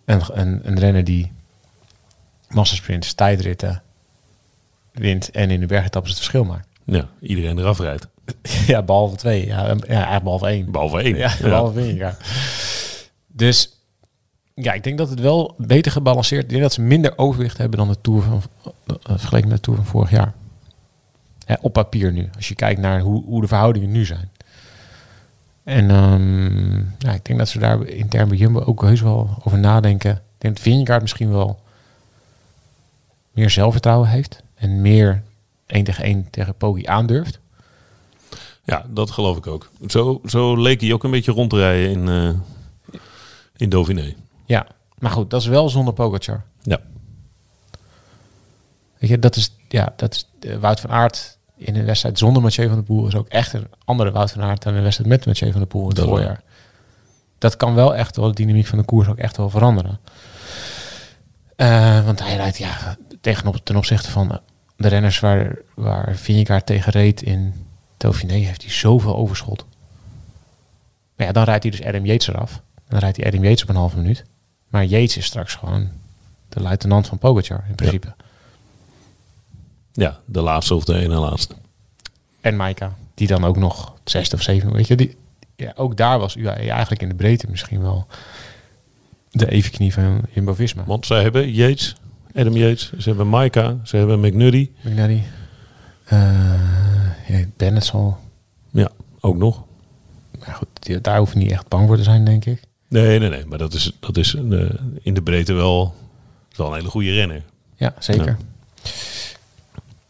[0.04, 1.32] En een, een renner die
[2.48, 3.82] massasprints, tijdritten
[4.92, 6.66] wint en in de bergetappes het verschil maakt.
[6.85, 8.06] Ja, iedereen eraf rijdt.
[8.66, 9.46] ja, behalve twee.
[9.46, 10.70] Ja, ja eigenlijk behalve één.
[10.70, 11.16] Behalve één.
[11.16, 11.48] Ja, Ja.
[11.48, 12.16] behalve één, ja.
[13.26, 13.76] Dus
[14.54, 16.42] ja, ik denk dat het wel beter gebalanceerd.
[16.42, 18.42] Ik denk dat ze minder overwicht hebben dan de Tour van
[18.87, 20.32] eh, vergeleken met de Tour van vorig jaar.
[21.61, 22.28] Op papier nu.
[22.37, 24.31] Als je kijkt naar hoe, hoe de verhoudingen nu zijn.
[25.64, 29.59] En ehm, ja, ik denk dat ze daar intern bij Jumbo ook heus wel over
[29.59, 30.11] nadenken.
[30.12, 31.61] Ik denk dat Vingegaard misschien wel
[33.33, 34.42] meer zelfvertrouwen heeft.
[34.55, 35.22] En meer
[35.66, 37.40] één tegen één tegen Poggi aandurft.
[38.64, 39.70] Ja, dat geloof ik ook.
[39.87, 42.40] Zo, zo leek hij ook een beetje rond te rijden in, eh
[43.57, 44.14] in Dauphiné.
[44.44, 44.66] Ja,
[44.98, 46.44] maar goed, dat is wel zonder Pogacar.
[46.62, 46.81] Ja.
[49.03, 52.43] Weet je, dat is, ja, dat is eh, Wout van Aert in een wedstrijd zonder
[52.43, 55.11] Mathieu van der Poel is ook echt een andere Wout van Aert dan een wedstrijd
[55.11, 56.43] met Mathieu van der Poel in het Dat voorjaar.
[57.38, 59.99] Dat kan wel echt wel de dynamiek van de koers ook echt wel veranderen.
[61.57, 64.41] Eh, want hij rijdt ja, tegenop, ten opzichte van
[64.77, 69.67] de renners waar, waar Vingegaard tegen reed in Dauphiné, heeft hij zoveel overschot.
[71.17, 72.62] Maar ja, dan rijdt hij dus Adam Yates eraf.
[72.88, 74.25] Dan rijdt hij Adam Yates op een halve minuut.
[74.69, 75.88] Maar Yates is straks gewoon
[76.49, 78.07] de luitenant van Pogacar in principe.
[78.07, 78.21] Ja,
[80.24, 81.55] de laatste of de ene laatste.
[82.40, 84.96] En Maika, die dan ook nog zesde of zevende, weet je.
[84.96, 85.16] Die,
[85.57, 88.07] ja, ook daar was UAE eigenlijk in de breedte misschien wel
[89.31, 90.85] de evenknie van Jumbo-Visma.
[90.85, 91.96] Want zij hebben Yates,
[92.35, 94.71] Adam Yates, ze hebben Maika, ze hebben McNuddy.
[94.81, 95.23] McNally.
[96.12, 96.54] Uh,
[97.29, 98.19] ja, Bennett zal...
[98.71, 98.90] Ja,
[99.21, 99.62] ook nog.
[100.38, 102.62] Maar goed, die- daar hoef je niet echt bang voor te zijn, denk ik.
[102.88, 103.44] Nee, nee, nee.
[103.46, 104.71] Maar dat is, dat is eh,
[105.02, 105.94] in de breedte wel,
[106.56, 107.42] wel een hele goede renner.
[107.77, 108.27] Ja, zeker.
[108.27, 108.90] Ja.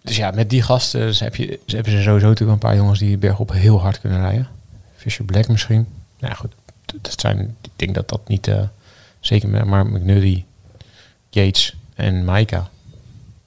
[0.03, 2.77] Dus ja, met die gasten ze heb je, ze hebben ze sowieso natuurlijk een paar
[2.77, 4.49] jongens die bergop heel hard kunnen rijden.
[4.97, 5.87] Fisher Black misschien.
[6.19, 6.53] Nou ja, goed,
[7.01, 8.63] dat zijn, ik denk dat dat niet, eh,
[9.21, 10.45] zeker maar McNuddy,
[11.31, 12.71] Yates en Maika,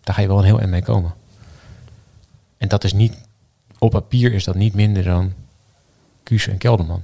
[0.04, 1.14] daar ga je wel een heel eind mee komen.
[2.58, 3.14] En dat is niet
[3.78, 5.34] op papier is dat niet minder dan
[6.24, 7.04] Kuus en Kelderman.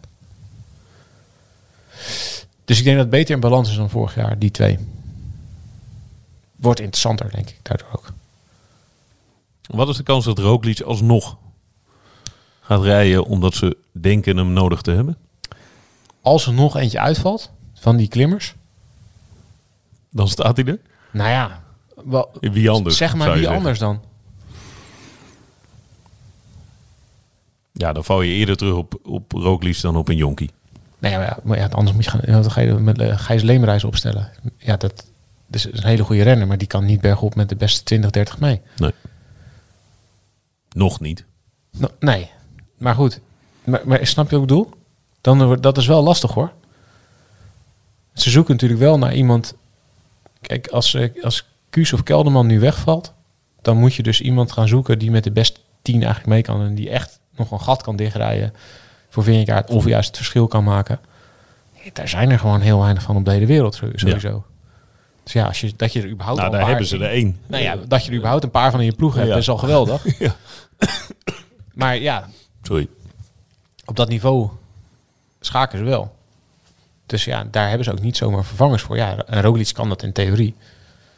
[2.65, 4.79] Dus ik denk dat het beter in balans is dan vorig jaar, die twee.
[6.55, 8.13] Wordt interessanter, denk ik, daardoor ook.
[9.71, 11.37] Wat is de kans dat Roglic alsnog
[12.61, 15.17] gaat rijden omdat ze denken hem nodig te hebben?
[16.21, 18.55] Als er nog eentje uitvalt van die klimmers,
[20.09, 20.79] Dan staat hij er.
[21.11, 21.63] nou ja,
[22.05, 22.97] wel, Wie anders?
[22.97, 23.57] zeg maar wie zeggen.
[23.57, 24.01] anders dan?
[27.71, 30.49] Ja, dan val je eerder terug op, op Roglic dan op een jonkie.
[30.99, 33.41] Nee, maar ja, maar ja, anders moet je gaan, dan ga je met uh, Gijs
[33.41, 34.31] Leemreis opstellen.
[34.57, 34.93] Ja, dat,
[35.47, 38.09] dat is een hele goede renner, maar die kan niet bergop met de beste 20,
[38.09, 38.61] 30 mee.
[38.77, 38.91] Nee.
[40.75, 41.25] Nog niet.
[41.77, 42.31] No, nee,
[42.77, 43.19] maar goed.
[43.63, 44.69] Maar, maar snap je wat ik bedoel?
[45.21, 46.51] Dan, wordt- dat is wel lastig hoor.
[48.13, 49.53] Ze zoeken natuurlijk wel naar iemand.
[50.41, 53.13] Kijk, als, eh, als Kuus of Kelderman nu wegvalt,
[53.61, 56.61] dan moet je dus iemand gaan zoeken die met de beste 10 eigenlijk mee kan
[56.61, 58.53] en die echt nog een gat kan dichtrijden
[59.09, 60.99] voor Vingegaard of juist het verschil kan maken.
[61.93, 64.45] Daar zijn er gewoon heel weinig van op de hele wereld sowieso.
[65.23, 67.05] Dus ja, als je, dat je er überhaupt Nou, al daar een hebben paar- ze
[67.05, 67.39] er één.
[67.47, 69.35] Nou ja, dat je er überhaupt een paar van in je ploeg hebt, Ja.
[69.35, 70.03] is al geweldig.
[70.19, 70.35] Ja.
[71.73, 72.27] Maar ja,
[72.61, 72.87] Sorry.
[73.85, 74.49] op dat niveau
[75.39, 76.15] schaken ze wel.
[77.05, 78.95] Dus ja, daar hebben ze ook niet zomaar vervangers voor.
[78.95, 80.55] Ja, en Roglic kan dat in theorie.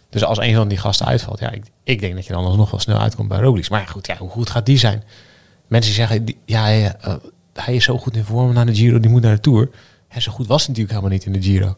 [0.09, 2.71] Dus als een van die gasten uitvalt, ja, ik, ik denk dat je dan alsnog
[2.71, 3.69] wel snel uitkomt bij Roglic.
[3.69, 5.03] Maar ja, goed, ja, hoe goed gaat die zijn?
[5.67, 7.15] Mensen zeggen, die- ja, ja, eh,
[7.53, 9.69] hij is zo goed in vorm naar de Giro, die moet naar de Tour.
[10.09, 11.75] Ja, zo goed was hij natuurlijk helemaal niet in de Giro.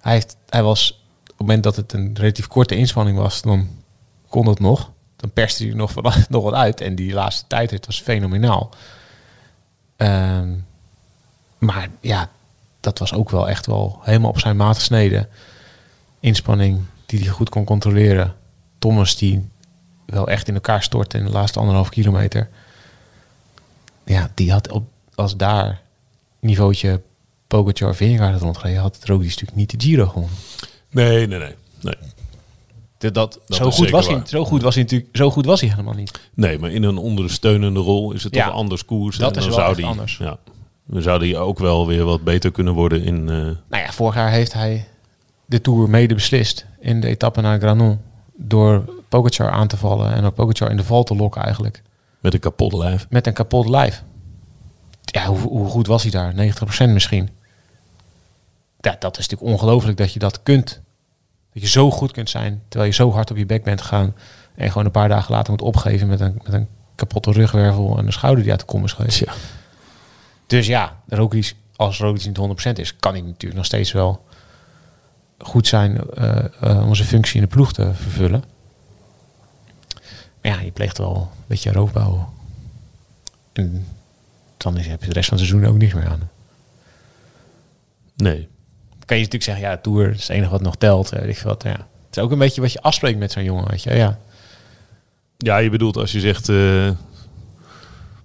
[0.00, 0.99] Hij, heeft, hij was,
[1.40, 3.68] het moment dat het een relatief korte inspanning was, dan
[4.28, 4.90] kon het nog.
[5.16, 5.94] Dan perste hij nog,
[6.28, 6.80] nog wat uit.
[6.80, 8.70] En die laatste tijd, het was fenomenaal.
[9.96, 10.48] Ehm,
[11.58, 12.30] maar ja,
[12.80, 15.28] dat was ook wel echt wel helemaal op zijn maat gesneden.
[16.20, 18.34] Inspanning die hij goed kon controleren.
[18.78, 19.48] Thomas die
[20.06, 22.48] wel echt in elkaar stortte in de laatste anderhalf kilometer.
[24.04, 25.80] Ja, die had op, als daar
[26.38, 27.00] niveautje
[27.46, 30.28] Pogacar Vingegaard had rondgereden, had het Roglic natuurlijk niet de Giro.
[30.90, 31.54] Nee, nee, nee.
[31.80, 31.94] Nee,
[32.98, 35.60] Dat, dat, Dat zo, goed was hij, zo goed was hij natuurlijk, zo goed was
[35.60, 36.20] hij helemaal niet.
[36.34, 39.16] nee maar in een ondersteunende rol is het Ja, toch anders koers.
[39.16, 40.16] dat en is dan wel zou die, anders.
[40.16, 40.38] Ja,
[40.86, 43.28] dan zou die ook wel weer wat beter kunnen worden in...
[43.28, 44.88] eh, Nou ja, vorig jaar heeft hij
[45.46, 48.00] de Tour mede beslist in de etappe naar Granon.
[48.36, 51.82] Door Pogacar aan te vallen en door Pogacar in de val te lokken eigenlijk.
[52.20, 53.06] met een kapot lijf.
[53.10, 54.02] Met een kapot lijf.
[55.04, 56.34] Ja, hoe, hoe goed was hij daar?
[56.88, 57.28] 90% misschien.
[58.80, 60.80] Ja, dat is natuurlijk ongelooflijk dat je dat kunt.
[61.52, 64.14] Dat je zo goed kunt zijn, terwijl je zo hard op je bek bent gegaan.
[64.54, 68.06] En gewoon een paar dagen later moet opgeven met een, met een kapotte rugwervel en
[68.06, 69.18] een schouder die uit de kom is geweest.
[69.18, 69.32] Ja.
[70.46, 74.24] Dus ja, Roglic, als Roglic niet 100% is, kan hij natuurlijk nog steeds wel
[75.38, 78.44] goed zijn eh, eh, om zijn functie in de ploeg te vervullen.
[80.42, 82.32] Maar ja, je pleegt wel een beetje roofbouw.
[83.52, 83.86] En
[84.56, 86.30] dan heb je de rest van het seizoen ook niks meer aan.
[88.16, 88.48] Nee.
[89.10, 91.12] Kan je natuurlijk zeggen, ja, de Tour is het enige wat nog telt.
[91.12, 91.70] eh, Weet ik wat, ja.
[91.70, 93.94] Het is ook een beetje wat je afspreekt met zo'n jongen, weet je.
[93.94, 94.18] Ja.
[95.36, 96.48] Ja, je bedoelt als je zegt...
[96.48, 96.90] eh,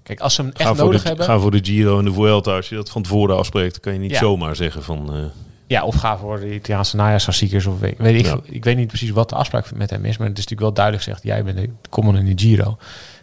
[0.03, 1.25] Kijk, als ze hem echt nodig de, hebben...
[1.25, 2.55] ga voor de Giro en de Vuelta.
[2.55, 4.19] Als je dat van tevoren afspreekt, kan je niet Ja.
[4.19, 5.13] zomaar zeggen van...
[5.13, 5.19] eh,
[5.67, 7.65] Ja, of ga voor de Italiaanse najaarsklassiekers.
[7.65, 8.39] Of weet, weet ik, Ja.
[8.43, 10.17] ik weet niet precies wat de afspraak met hem is.
[10.17, 12.77] Maar het is natuurlijk wel duidelijk gezegd, jij bent de common in de Giro.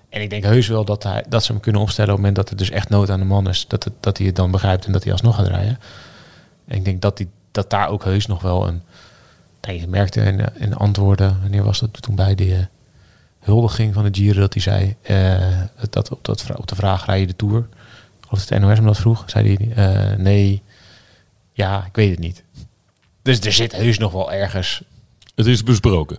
[0.09, 2.37] En ik denk heus wel dat, hij, dat ze hem kunnen opstellen op het moment
[2.49, 3.65] dat er dus echt nood aan de man is.
[3.69, 5.79] Dat, het, dat hij het dan begrijpt en dat hij alsnog gaat rijden.
[6.67, 8.83] En ik denk dat, die, dat daar ook heus nog wel een...
[9.61, 12.65] Nee, je merkte in, de- in de antwoorden, wanneer was dat toen bij de eh,
[13.39, 17.21] huldiging van de Giro, dat hij zei, eh, dat op, dat, op de vraag, rij
[17.21, 17.69] je de Tour?
[18.31, 19.23] Dat het NOS hem dat vroeg.
[19.27, 19.73] Zei hij,
[20.11, 20.63] eh, nee,
[21.53, 22.43] ja, ik weet het niet.
[23.23, 24.83] Dus er zit heus nog wel ergens.
[25.35, 26.19] het is besproken.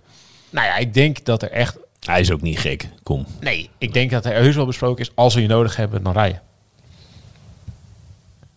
[0.50, 1.76] Nou ja, ik denk dat er echt.
[2.00, 2.88] Hij is ook niet gek.
[3.02, 3.26] Kom.
[3.40, 5.10] Nee, ik denk dat er heus wel besproken is.
[5.14, 6.40] Als we je nodig hebben, dan rijden.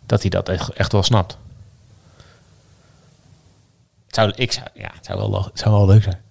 [0.05, 1.37] Dat hij dat echt, echt wel snapt.
[4.07, 6.21] Het zou, ik zou, ja, het zou, wel, het zou wel leuk zijn.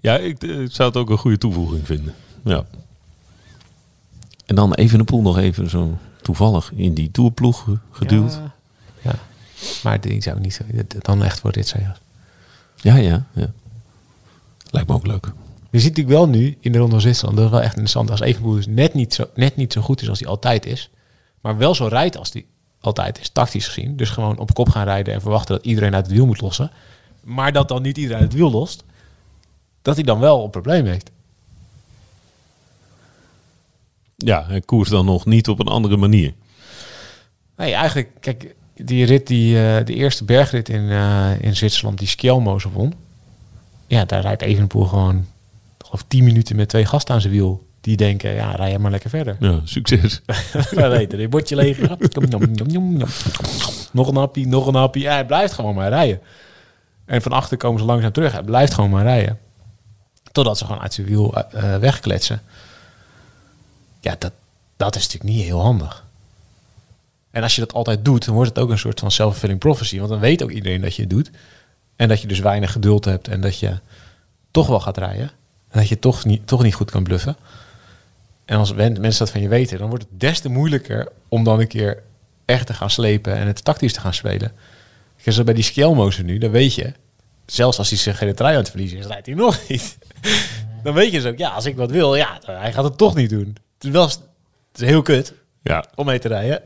[0.00, 2.14] Ja, ik eh, zou het ook een goede toevoeging vinden.
[2.44, 2.64] Ja.
[4.46, 8.32] En dan even de poel nog even zo toevallig in die tourploeg ge- geduwd.
[8.32, 8.54] Ja,
[9.00, 9.14] ja.
[9.82, 10.64] maar die zou niet zo.
[10.98, 11.96] Dan echt voor dit serieus.
[12.76, 13.50] Ja, ja, ja.
[14.70, 15.26] Lijkt me ook leuk.
[15.70, 18.10] Je ziet natuurlijk wel nu in de Ronde van Zwitserland, dat is wel echt interessant,
[18.10, 20.90] als Evenpoel dus net niet, zo, net niet zo goed is als hij altijd is,
[21.40, 22.44] maar wel zo rijdt als hij
[22.80, 23.96] altijd is, tactisch gezien.
[23.96, 26.70] Dus gewoon op kop gaan rijden en verwachten dat iedereen uit het wiel moet lossen.
[27.24, 28.84] Maar dat dan niet iedereen het wiel lost,
[29.82, 31.10] dat hij dan wel een probleem heeft.
[34.16, 36.34] Ja, hij koers dan nog niet op een andere manier.
[37.56, 42.08] Nee, eigenlijk, kijk, die rit, die, eh, de eerste bergrit in, eh, in Zwitserland, die
[42.08, 42.94] Skjelmo zo won.
[43.86, 45.26] Ja, daar rijdt Evenepoel gewoon,
[45.78, 48.90] geloof 10 minuten met twee gasten aan zijn wiel Die denken, ja, rij jij maar
[48.90, 49.36] lekker verder.
[49.40, 50.20] Ja, succes.
[50.74, 51.78] Nee, dan word je leeg.
[53.92, 54.98] Nog een happy, nog een happy.
[54.98, 56.20] Ja, hij blijft gewoon maar rijden.
[57.04, 58.32] En van achter komen ze langzaam terug.
[58.32, 59.38] Hij blijft gewoon maar rijden.
[60.32, 62.42] Totdat ze gewoon uit zijn wiel eh, wegkletsen.
[64.00, 64.32] Ja, dat,
[64.76, 66.04] dat is natuurlijk niet heel handig.
[67.30, 69.98] En als je dat altijd doet, dan wordt het ook een soort van self-fulfilling prophecy.
[69.98, 71.30] Want dan weet ook iedereen dat je het doet.
[71.96, 73.28] En dat je dus weinig geduld hebt.
[73.28, 73.78] En dat je
[74.50, 75.30] toch wel gaat rijden.
[75.68, 77.36] En dat je toch niet, toch niet goed kan bluffen.
[78.44, 81.60] En als mensen dat van je weten, dan wordt het des te moeilijker om dan
[81.60, 82.02] een keer
[82.44, 84.52] echt te gaan slepen en het tactisch te gaan spelen.
[85.30, 86.92] Zo bij die Skjelmozen nu, dan weet je,
[87.46, 89.98] zelfs als hij zich geen trui aan het verliezen is, rijdt hij nog niet.
[90.84, 93.14] dan weet je dus ook, ja, als ik wat wil, ja, hij gaat het toch
[93.14, 93.56] niet doen.
[93.74, 94.08] Het is wel
[94.72, 96.62] het is heel kut Ja, om mee te rijden,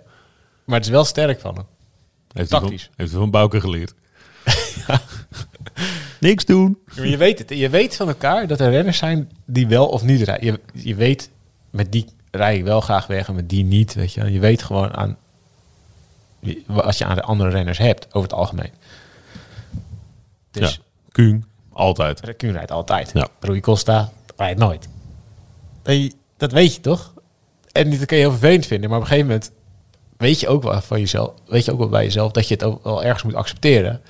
[0.64, 1.66] maar het is wel sterk van hem.
[2.32, 2.90] heeft hij van, Tactisch.
[2.96, 3.94] heeft hij van Bouke geleerd.
[6.20, 6.78] Niks doen.
[6.94, 7.50] Je weet het.
[7.50, 10.46] Je weet van elkaar dat er renners zijn die wel of niet rijden.
[10.46, 11.30] Je, je weet,
[11.70, 13.94] met die rij ik wel graag weg en met die niet.
[13.94, 14.32] Weet je.
[14.32, 15.16] je weet gewoon aan
[16.66, 18.72] wat je aan de andere renners hebt, over het algemeen.
[20.50, 20.82] Dus ja,
[21.12, 22.36] Kuhn, altijd.
[22.36, 23.10] Kuhn rijdt altijd.
[23.14, 23.28] Ja.
[23.40, 24.88] Rui Costa rijdt nooit.
[25.84, 27.14] Nee, dat weet je toch?
[27.72, 29.52] En dat kun je heel vervelend vinden, maar op een gegeven moment
[30.16, 32.64] weet je ook wel van jezelf, weet je ook wel bij jezelf dat je het
[32.64, 34.00] ook wel ergens moet accepteren.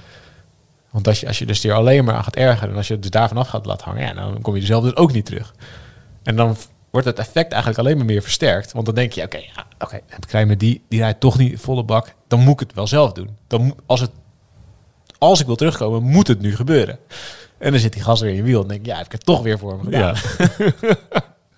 [0.90, 2.92] Want als je, als je dus hier alleen maar aan gaat ergeren en als je
[2.92, 5.12] het dus daarvan af gaat laten hangen, ja, dan kom je er zelf dus ook
[5.12, 5.54] niet terug.
[6.22, 6.56] En dan
[7.02, 8.72] wordt het effect eigenlijk alleen maar meer versterkt.
[8.72, 11.84] Want dan denk je, oké, ja, oké, heb ik die, die rijdt toch niet volle
[11.84, 13.36] bak, dan moet ik het wel zelf doen.
[13.46, 14.10] Dan, als, het,
[15.18, 16.98] als ik wil terugkomen, moet het nu gebeuren.
[17.58, 19.12] En dan zit die gas weer in je wiel en denk ik, ja, heb ik
[19.12, 20.14] het toch weer voor me gedaan.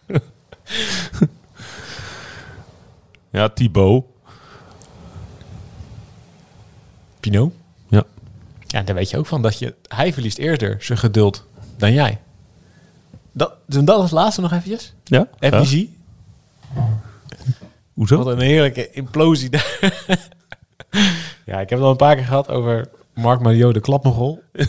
[0.06, 0.20] Ja.
[3.40, 4.04] ja, Thibaut.
[7.20, 7.52] Pinot.
[7.88, 8.04] Ja.
[8.66, 12.20] Ja, daar weet je ook van dat je, hij verliest eerder zijn geduld dan jij.
[13.38, 14.94] Dat, doen dat als laatste nog eventjes.
[15.04, 15.26] Ja?
[15.38, 15.62] ja.
[15.62, 15.84] FBG.
[17.92, 18.16] Hoezo?
[18.16, 19.78] Wat een heerlijke implosie daar.
[21.46, 24.42] ja, ik heb het al een paar keer gehad over Mark Mario de klapmogol.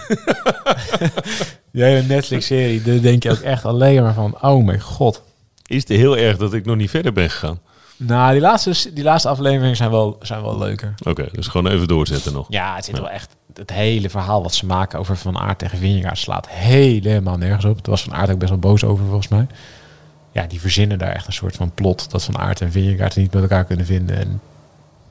[1.71, 5.21] Die hele Netflix-serie, daar denk je ook echt alleen maar van, oh mijn god.
[5.65, 7.59] Is het heel erg dat ik nog niet verder ben gegaan?
[7.97, 10.93] Nou, die laatste, die laatste afleveringen zijn wel, zijn wel leuker.
[11.03, 12.45] Oké, dus gewoon even doorzetten nog.
[12.49, 13.35] Ja, het zit wel echt...
[13.53, 17.75] Het hele verhaal wat ze maken over Van Aert tegen Vingegaard slaat helemaal nergens op.
[17.75, 19.47] Daar was Van Aert ook best wel boos over, volgens mij.
[20.31, 22.11] Ja, die verzinnen daar echt een soort van plot...
[22.11, 24.17] dat Van Aert en Vingegaard niet met elkaar kunnen vinden...
[24.17, 24.41] en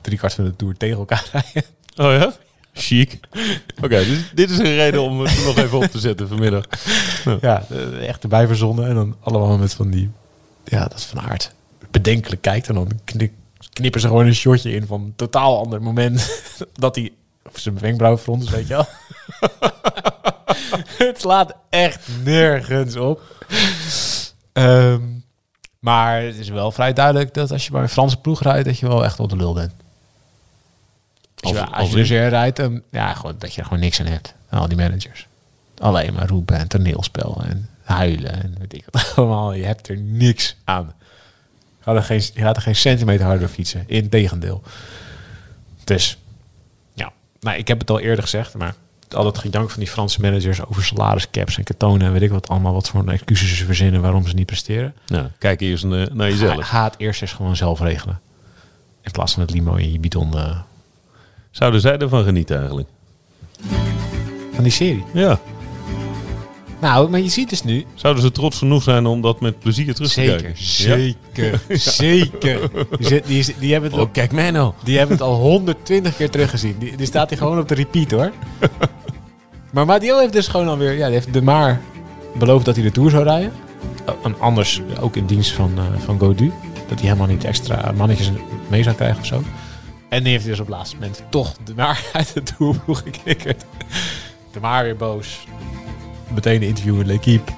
[0.00, 1.70] driekwart van de Tour tegen elkaar rijden.
[1.96, 2.32] Oh ja?
[2.72, 3.20] Chic.
[3.84, 6.64] Oké, dus dit is een reden om het nog even op te zetten vanmiddag.
[7.40, 8.88] Ja, eh, echt erbij verzonnen.
[8.88, 10.10] En dan allemaal met van die...
[10.64, 11.52] Ja, dat Van Aert
[11.90, 12.68] bedenkelijk kijkt.
[12.68, 13.32] En dan kni-
[13.72, 16.42] knippen ze gewoon een shotje in van een totaal ander moment.
[16.74, 17.12] dat hij
[17.54, 18.86] of zijn wenkbrauwen front is, weet je wel.
[21.08, 23.22] het slaat echt nergens op.
[24.52, 25.00] Ehm,
[25.78, 28.78] maar het is wel vrij duidelijk dat als je bij een Franse ploeg rijdt, dat
[28.78, 29.72] je wel echt op de lul bent.
[31.40, 34.06] Als, je, Als- als je dus rijdt, ja, gewoon dat je er gewoon niks aan
[34.06, 34.34] hebt.
[34.50, 35.26] Al die managers.
[35.78, 39.52] Alleen maar roepen en toneelspel en huilen en weet ik wat allemaal.
[39.52, 40.92] Je hebt er niks aan.
[41.78, 43.84] Je gaat er geen, je gaat er geen centimeter harder fietsen.
[43.86, 44.62] Integendeel.
[45.84, 46.18] Dus.
[47.48, 48.74] Nou, ik heb het al eerder gezegd, maar
[49.08, 52.48] al dat gejank van die Franse managers over salariscaps en katonen en weet ik wat
[52.48, 54.94] allemaal, wat voor excuses ze verzinnen waarom ze niet presteren.
[55.06, 56.64] Nou, kijk eerst naar jezelf.
[56.64, 58.20] ga het eerst eens gewoon zelf regelen.
[59.02, 60.58] In plaats van het limo in je bidon eh,
[61.50, 62.88] Zouden zij ervan genieten eigenlijk?
[64.52, 65.04] van die serie.
[65.14, 65.40] Ja.
[66.80, 69.94] Nou, maar je ziet dus nu, Zouden ze trots genoeg zijn om dat met plezier
[69.94, 70.64] terug te Zeker, kijken?
[70.64, 72.70] zeker, zeker.
[72.98, 73.98] Die, zit- die, is- die, hebben het, Ja?
[73.98, 74.72] al- Oh, kijk mij nou.
[74.84, 76.76] die hebben het al 120 keer teruggezien.
[76.78, 78.32] Die, die staat hier gewoon op de repeat hoor.
[79.72, 80.92] Maar Matteo heeft dus gewoon alweer...
[80.92, 81.80] Ja, die heeft de Maar
[82.38, 83.52] beloofd dat hij de Tour zou rijden.
[84.06, 86.52] Oh, En anders ook in dienst van, eh van Godu.
[86.88, 88.30] Dat hij helemaal niet extra mannetjes
[88.68, 89.42] mee zou krijgen of zo.
[90.08, 92.98] En die heeft hij dus op het laatste moment toch de Maar uit de Tourploeg
[93.04, 93.64] geknikkerd.
[94.52, 95.38] De Maar weer boos.
[96.34, 97.52] Meteen een interview in L'Equipe.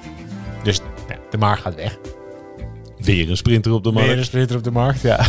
[0.63, 1.97] Dus ja, de Maar gaat weg.
[2.97, 4.25] Weer een sprinter op de Meer een markt.
[4.25, 5.19] sprinter op de markt, ja.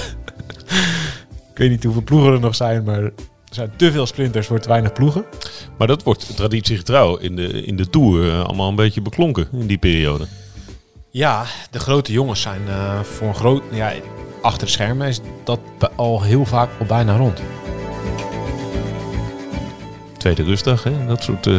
[1.52, 3.12] ik weet niet hoeveel ploegen er nog zijn, maar er
[3.50, 5.24] zijn te veel sprinters voor te weinig ploegen.
[5.78, 9.66] Maar dat wordt traditiegetrouw in de, in de Tour eh, allemaal een beetje beklonken in
[9.66, 10.26] die periode.
[11.10, 13.62] Ja, de grote jongens zijn eh, voor een groot...
[13.70, 13.92] Ja,
[14.42, 15.60] achter de schermen is dat
[15.96, 17.40] al heel vaak al bijna rond.
[20.16, 21.06] Tweede rustdag, hè?
[21.06, 21.46] dat soort...
[21.46, 21.54] eh,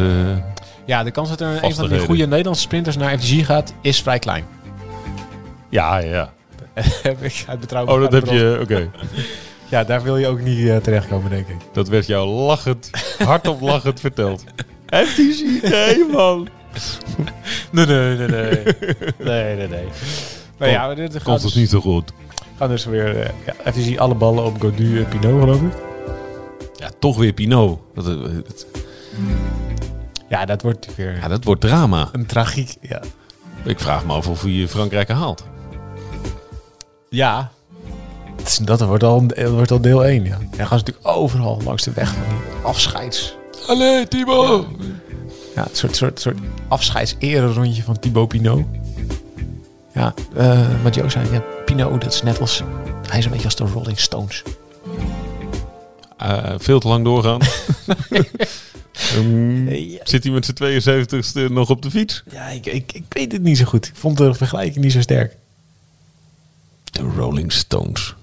[0.86, 4.02] Ja, de kans dat er een van die goede Nederlandse sprinters naar FDG gaat, is
[4.02, 4.44] vrij klein.
[5.68, 6.32] Ja, ja,
[7.20, 8.58] ik uit betrouwbaar Oh, dat heb je...
[8.62, 8.90] Oké.
[9.68, 11.56] Ja, daar wil je ook niet eh, terechtkomen, denk ik.
[11.72, 14.44] Dat werd jou lachend, hardop lachend verteld.
[15.06, 16.48] FTC, nee man.
[17.70, 18.62] Nee, nee, nee, nee.
[19.18, 19.84] nee, nee, nee.
[20.58, 22.12] Maar ja, maar dit gaat Komt dus, het niet zo goed.
[22.58, 23.20] gaan dus weer...
[23.20, 23.30] eh,
[23.64, 25.72] ja, zien alle ballen op Godu en Pinot, geloof ik.
[26.74, 27.80] Ja, toch weer Pinot.
[27.94, 28.66] Dat, eh, het-
[30.28, 32.08] Ja, dat wordt weer ja, dat wordt drama.
[32.12, 32.76] een tragiek.
[32.80, 33.00] Ja.
[33.64, 35.44] Ik vraag me af of hij Frankrijk haalt.
[37.08, 37.50] ja.
[38.62, 40.30] Dat, wordt, al, dat wordt al deel 1, ja.
[40.34, 43.36] En dan gaan ze natuurlijk overal langs de weg van die afscheids...
[43.66, 44.66] Allee, Thibaut!
[45.54, 48.64] Ja, een soort, soort, soort afscheids-ere-rondje van Thibaut Pinot.
[49.94, 52.62] Ja, eh wat Jo zei, ja, Pinot, dat is net als...
[53.08, 54.42] Hij is een beetje als de Rolling Stones.
[56.16, 57.40] Eh, veel te lang doorgaan.
[59.14, 60.00] Ehm, Ja.
[60.04, 62.22] Zit hij met zijn 72ste nog op de fiets?
[62.32, 63.86] Ja, ik, ik, ik weet het niet zo goed.
[63.86, 65.36] Ik vond de vergelijking niet zo sterk.
[66.84, 68.14] De Rolling Stones.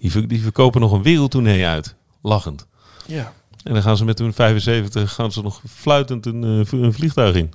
[0.00, 1.94] Die, ver- die verkopen nog een wereldtournee uit.
[2.22, 2.66] Lachend.
[3.06, 3.32] Ja.
[3.64, 7.34] En dan gaan ze met hun 75 gaan ze nog fluitend een, eh, een vliegtuig
[7.36, 7.52] in.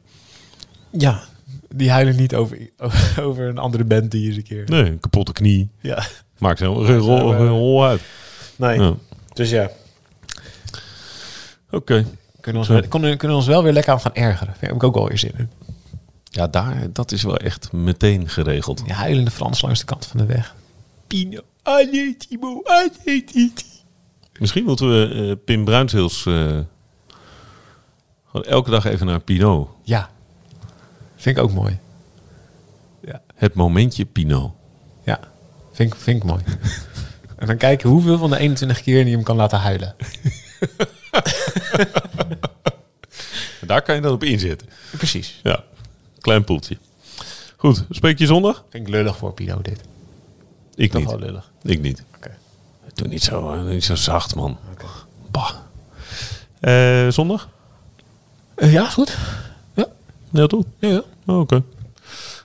[0.92, 1.24] Ja,
[1.70, 2.58] die huilen niet over,
[3.20, 4.64] over een andere band die eens een keer...
[4.66, 5.70] Nee, een kapotte knie.
[5.82, 6.06] Ja.
[6.38, 8.02] Maakt helemaal geen rol, geen rol uit.
[8.56, 8.80] Nee.
[8.80, 8.94] Ja.
[9.38, 9.70] Dus ja,
[11.72, 12.06] Oké.
[12.42, 14.54] kunnen we, ons, wel- kunnen, kunnen we ons wel weer lekker aan gaan ergeren.
[14.54, 15.50] Daar heb ik ook wel weer zin in.
[16.24, 18.84] Ja, daar, dat is wel echt meteen geregeld.
[18.86, 20.56] Die huilende Frans langs de kant van de weg.
[21.08, 21.42] Pino.
[21.64, 22.62] Nee, Timo.
[23.06, 23.54] Nee, Titi.
[24.40, 26.34] Misschien moeten we eh, Pim Bruinshils eh,
[28.26, 29.70] gewoon elke dag even naar Pinot.
[29.84, 30.10] Ja.
[31.16, 31.80] Vind ik ook mooi.
[33.36, 34.52] Het momentje Pinot.
[35.04, 35.20] Ja.
[35.72, 36.44] Vind, ik- vind ik mooi.
[37.38, 39.96] en dan kijken hoeveel van de 21 keer die hem kan laten huilen.
[43.62, 44.68] Daar kan je dan op inzetten.
[44.98, 45.40] Precies.
[45.44, 45.64] Ja,
[46.20, 46.78] klein poeltje.
[47.58, 48.66] Goed, spreek je zondag?
[48.70, 49.82] Vind ik lullig voor Pino dit.
[50.76, 51.10] Ik Toch niet.
[51.10, 51.52] wel lullig.
[51.62, 52.04] Ik niet.
[52.16, 52.38] Oké.
[52.94, 54.58] Doe niet zo, eh, niet zo zacht, man.
[55.32, 55.52] Bah.
[56.60, 57.50] Eh, zondag?
[58.56, 59.18] Eh, ja, goed.
[59.74, 59.86] Ja.
[60.32, 60.64] Ja, toch?
[60.80, 61.02] Ja, ja.
[61.26, 61.64] Oh, Oké.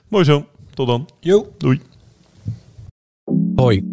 [0.07, 0.45] Mooi zo.
[0.73, 1.09] Tot dan.
[1.19, 1.53] Jo.
[1.57, 1.81] Doei.
[3.55, 3.92] Hoi,